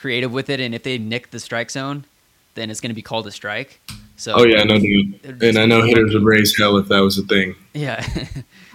[0.00, 0.58] creative with it.
[0.58, 2.06] And if they nick the strike zone,
[2.54, 3.80] then it's going to be called a strike.
[4.16, 5.42] So, oh yeah, no doubt.
[5.42, 7.54] And I know hitters would raise hell if that was a thing.
[7.72, 8.06] Yeah.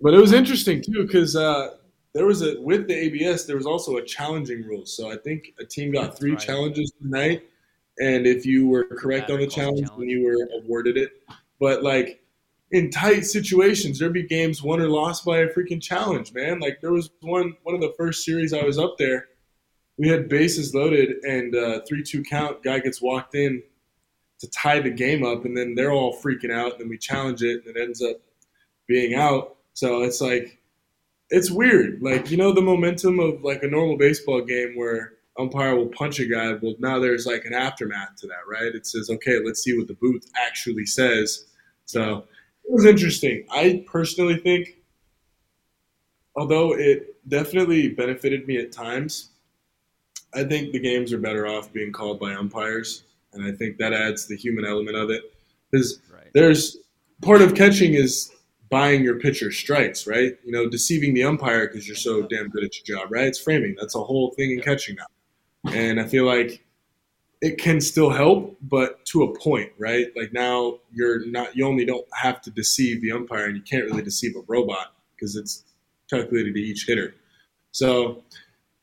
[0.00, 1.74] but it was interesting too because uh,
[2.14, 4.86] there was a with the ABS, there was also a challenging rule.
[4.86, 6.40] So I think a team got That's three right.
[6.40, 7.42] challenges tonight,
[7.98, 11.10] and if you were correct yeah, on the challenge, challenge, then you were awarded it.
[11.58, 12.22] But like
[12.70, 16.58] in tight situations, there'd be games won or lost by a freaking challenge, man.
[16.58, 19.28] Like there was one one of the first series I was up there.
[19.98, 22.62] We had bases loaded and uh, three two count.
[22.62, 23.62] Guy gets walked in
[24.40, 26.72] to tie the game up, and then they're all freaking out.
[26.72, 28.16] And then we challenge it, and it ends up
[28.86, 29.56] being out.
[29.74, 30.58] So it's like
[31.30, 32.02] it's weird.
[32.02, 36.18] Like you know the momentum of like a normal baseball game where umpire will punch
[36.18, 36.52] a guy.
[36.54, 38.74] Well, now there's like an aftermath to that, right?
[38.74, 41.44] It says, okay, let's see what the booth actually says.
[41.84, 42.24] So
[42.64, 43.46] it was interesting.
[43.50, 44.78] I personally think,
[46.34, 49.30] although it definitely benefited me at times,
[50.34, 53.04] I think the games are better off being called by umpires,
[53.36, 55.22] and I think that adds the human element of it
[55.70, 56.28] because right.
[56.34, 56.76] there's
[57.22, 58.30] part of catching is
[58.68, 60.36] buying your pitcher strikes, right?
[60.44, 63.26] You know, deceiving the umpire because you're so damn good at your job, right?
[63.26, 63.76] It's framing.
[63.78, 65.72] That's a whole thing in catching now.
[65.72, 66.64] And I feel like
[67.40, 70.08] it can still help, but to a point, right?
[70.16, 73.84] Like now you're not, you only don't have to deceive the umpire and you can't
[73.84, 75.64] really deceive a robot because it's
[76.10, 77.14] calculated to each hitter.
[77.72, 78.24] So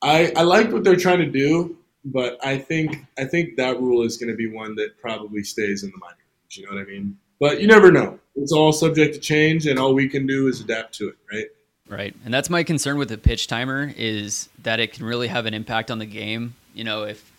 [0.02, 4.04] I, I like what they're trying to do, but I think, I think that rule
[4.04, 6.58] is going to be one that probably stays in the minor leagues.
[6.58, 7.18] You know what I mean?
[7.40, 8.20] But you never know.
[8.36, 11.48] It's all subject to change, and all we can do is adapt to it, right?
[11.88, 15.46] Right, and that's my concern with the pitch timer is that it can really have
[15.46, 16.56] an impact on the game.
[16.74, 17.32] You know, if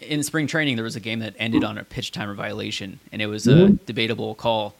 [0.00, 3.22] in spring training there was a game that ended on a pitch timer violation, and
[3.22, 3.74] it was a mm-hmm.
[3.86, 4.74] debatable call.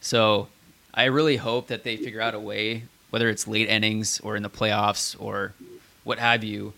[0.00, 0.48] So
[0.94, 4.42] I really hope that they figure out a way, whether it's late innings or in
[4.42, 5.54] the playoffs or
[6.04, 6.72] what have you,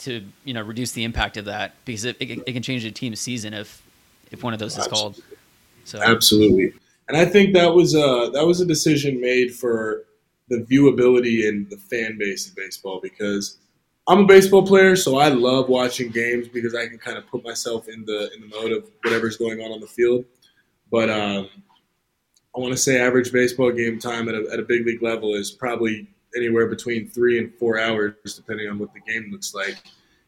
[0.00, 2.90] to you know reduce the impact of that because it, it, it can change the
[2.90, 3.82] team's season if
[4.30, 4.96] if one of those Absolutely.
[4.96, 5.22] is called.
[5.84, 6.72] So absolutely,
[7.08, 10.04] and I think that was a that was a decision made for
[10.48, 13.58] the viewability and the fan base of baseball because
[14.08, 17.44] I'm a baseball player, so I love watching games because I can kind of put
[17.44, 20.24] myself in the in the mode of whatever's going on on the field.
[20.90, 21.48] But um,
[22.54, 25.34] I want to say average baseball game time at a, at a big league level
[25.34, 29.76] is probably anywhere between three and four hours, depending on what the game looks like.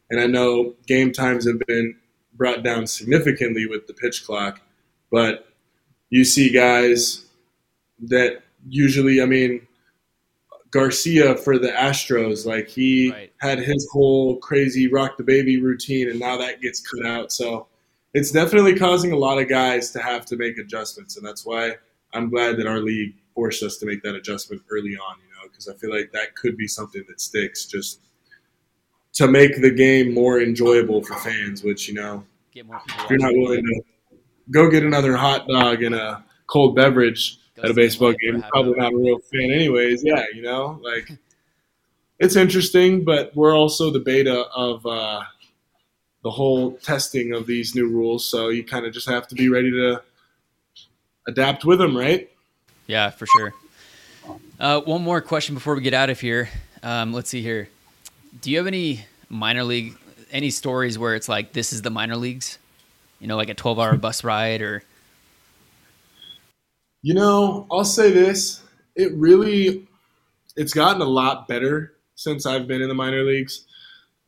[0.09, 1.95] And I know game times have been
[2.33, 4.61] brought down significantly with the pitch clock.
[5.11, 5.47] But
[6.09, 7.25] you see guys
[8.07, 9.65] that usually, I mean,
[10.71, 13.31] Garcia for the Astros, like he right.
[13.39, 17.31] had his whole crazy rock the baby routine, and now that gets cut out.
[17.31, 17.67] So
[18.15, 21.73] it's definitely causing a lot of guys to have to make adjustments, and that's why
[22.13, 25.17] I'm glad that our league forced us to make that adjustment early on.
[25.19, 28.01] You know, because I feel like that could be something that sticks just
[29.13, 31.63] to make the game more enjoyable for fans.
[31.63, 33.81] Which you know, if you're not willing to
[34.51, 38.35] go get another hot dog and a cold beverage at a baseball game.
[38.35, 40.03] you're Probably not a real fan, anyways.
[40.03, 41.11] Yeah, you know, like
[42.19, 45.21] it's interesting, but we're also the beta of uh,
[46.23, 48.25] the whole testing of these new rules.
[48.25, 50.01] So you kind of just have to be ready to
[51.27, 52.29] adapt with them, right?
[52.87, 53.53] Yeah, for sure.
[54.59, 56.49] Uh, one more question before we get out of here.
[56.81, 57.69] Um, let's see here.
[58.41, 59.97] Do you have any minor league,
[60.31, 62.57] any stories where it's like this is the minor leagues?
[63.19, 64.83] You know, like a twelve-hour bus ride, or
[67.01, 68.61] you know, I'll say this:
[68.95, 69.87] it really,
[70.55, 73.65] it's gotten a lot better since I've been in the minor leagues.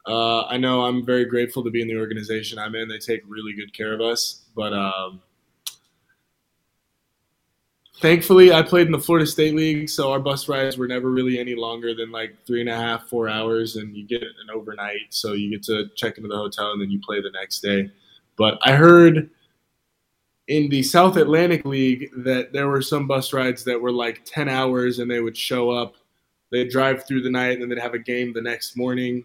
[0.07, 2.87] Uh, I know I'm very grateful to be in the organization I'm in.
[2.87, 5.21] They take really good care of us, but um,
[7.99, 11.39] thankfully, I played in the Florida State League, so our bus rides were never really
[11.39, 15.07] any longer than like three and a half, four hours, and you get an overnight,
[15.11, 17.89] so you get to check into the hotel and then you play the next day.
[18.37, 19.29] But I heard
[20.47, 24.47] in the South Atlantic League that there were some bus rides that were like 10
[24.47, 25.95] hours and they would show up,
[26.51, 29.23] they'd drive through the night, and then they'd have a game the next morning.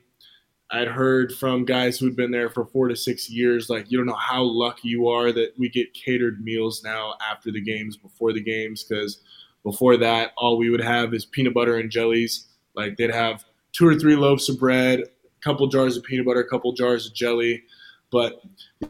[0.73, 4.07] I'd heard from guys who'd been there for four to six years, like, you don't
[4.07, 8.33] know how lucky you are that we get catered meals now after the games, before
[8.33, 9.21] the games, because
[9.65, 12.47] before that, all we would have is peanut butter and jellies.
[12.75, 16.41] Like, they'd have two or three loaves of bread, a couple jars of peanut butter,
[16.41, 17.65] a couple jars of jelly.
[18.13, 18.41] But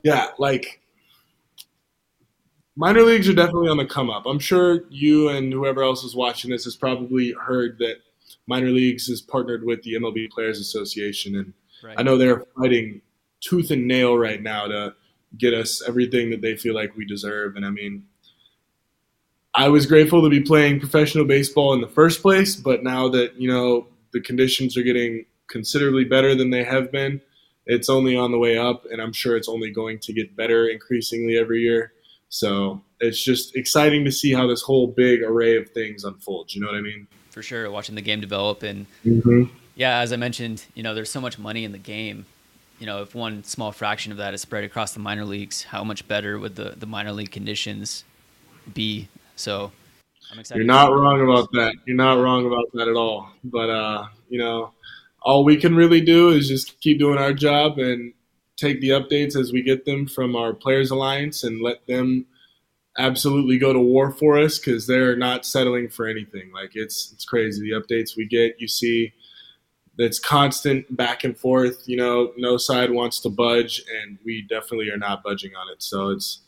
[0.02, 0.82] yeah, like,
[2.76, 4.26] minor leagues are definitely on the come up.
[4.26, 7.96] I'm sure you and whoever else is watching this has probably heard that
[8.46, 11.94] minor leagues is partnered with the MLB Players Association and Right.
[11.98, 13.00] I know they're fighting
[13.40, 14.94] tooth and nail right now to
[15.38, 17.56] get us everything that they feel like we deserve.
[17.56, 18.04] And I mean,
[19.54, 23.40] I was grateful to be playing professional baseball in the first place, but now that,
[23.40, 27.20] you know, the conditions are getting considerably better than they have been,
[27.66, 30.68] it's only on the way up, and I'm sure it's only going to get better
[30.68, 31.92] increasingly every year.
[32.28, 36.54] So it's just exciting to see how this whole big array of things unfolds.
[36.54, 37.06] You know what I mean?
[37.30, 39.44] For sure, watching the game develop and mm-hmm
[39.80, 42.26] yeah, as I mentioned, you know, there's so much money in the game.
[42.78, 45.84] You know, if one small fraction of that is spread across the minor leagues, how
[45.84, 48.04] much better would the, the minor league conditions
[48.74, 49.08] be?
[49.36, 49.72] So
[50.30, 50.58] I'm excited.
[50.58, 51.76] You're not wrong about that.
[51.86, 53.30] You're not wrong about that at all.
[53.42, 54.72] But, uh, you know,
[55.22, 58.12] all we can really do is just keep doing our job and
[58.58, 62.26] take the updates as we get them from our Players Alliance and let them
[62.98, 66.52] absolutely go to war for us because they're not settling for anything.
[66.52, 68.60] Like it's it's crazy the updates we get.
[68.60, 69.14] You see
[70.03, 71.82] it's constant back and forth.
[71.86, 75.82] You know, no side wants to budge, and we definitely are not budging on it.
[75.82, 76.40] So it's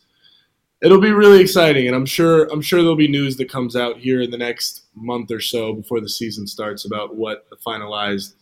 [0.83, 3.99] it'll be really exciting, and I'm sure I'm sure there'll be news that comes out
[3.99, 8.35] here in the next month or so before the season starts about what the finalized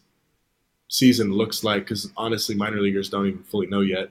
[0.88, 1.84] season looks like.
[1.84, 4.10] Because honestly, minor leaguers don't even fully know yet.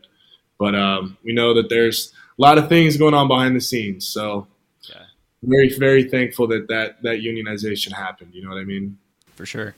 [0.58, 4.08] But um, we know that there's a lot of things going on behind the scenes.
[4.08, 4.48] So
[4.90, 5.04] yeah.
[5.42, 8.34] very very thankful that that that unionization happened.
[8.34, 8.98] You know what I mean?
[9.36, 9.76] For sure.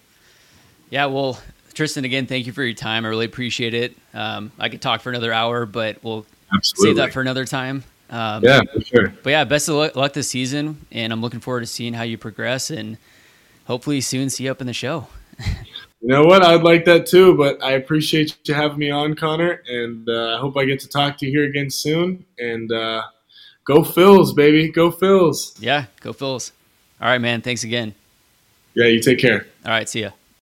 [0.91, 1.39] Yeah, well,
[1.73, 3.05] Tristan, again, thank you for your time.
[3.05, 3.95] I really appreciate it.
[4.13, 6.89] Um, I could talk for another hour, but we'll Absolutely.
[6.89, 7.85] save that for another time.
[8.09, 9.13] Um, yeah, for sure.
[9.23, 12.17] But yeah, best of luck this season, and I'm looking forward to seeing how you
[12.17, 12.97] progress, and
[13.67, 15.07] hopefully soon see you up in the show.
[15.39, 16.43] you know what?
[16.43, 20.39] I'd like that too, but I appreciate you having me on, Connor, and uh, I
[20.39, 22.25] hope I get to talk to you here again soon.
[22.37, 23.03] And uh,
[23.63, 25.55] go Phils, baby, go Phils.
[25.57, 26.51] Yeah, go Phils.
[26.99, 27.41] All right, man.
[27.41, 27.95] Thanks again.
[28.73, 29.47] Yeah, you take care.
[29.65, 30.11] All right, see ya.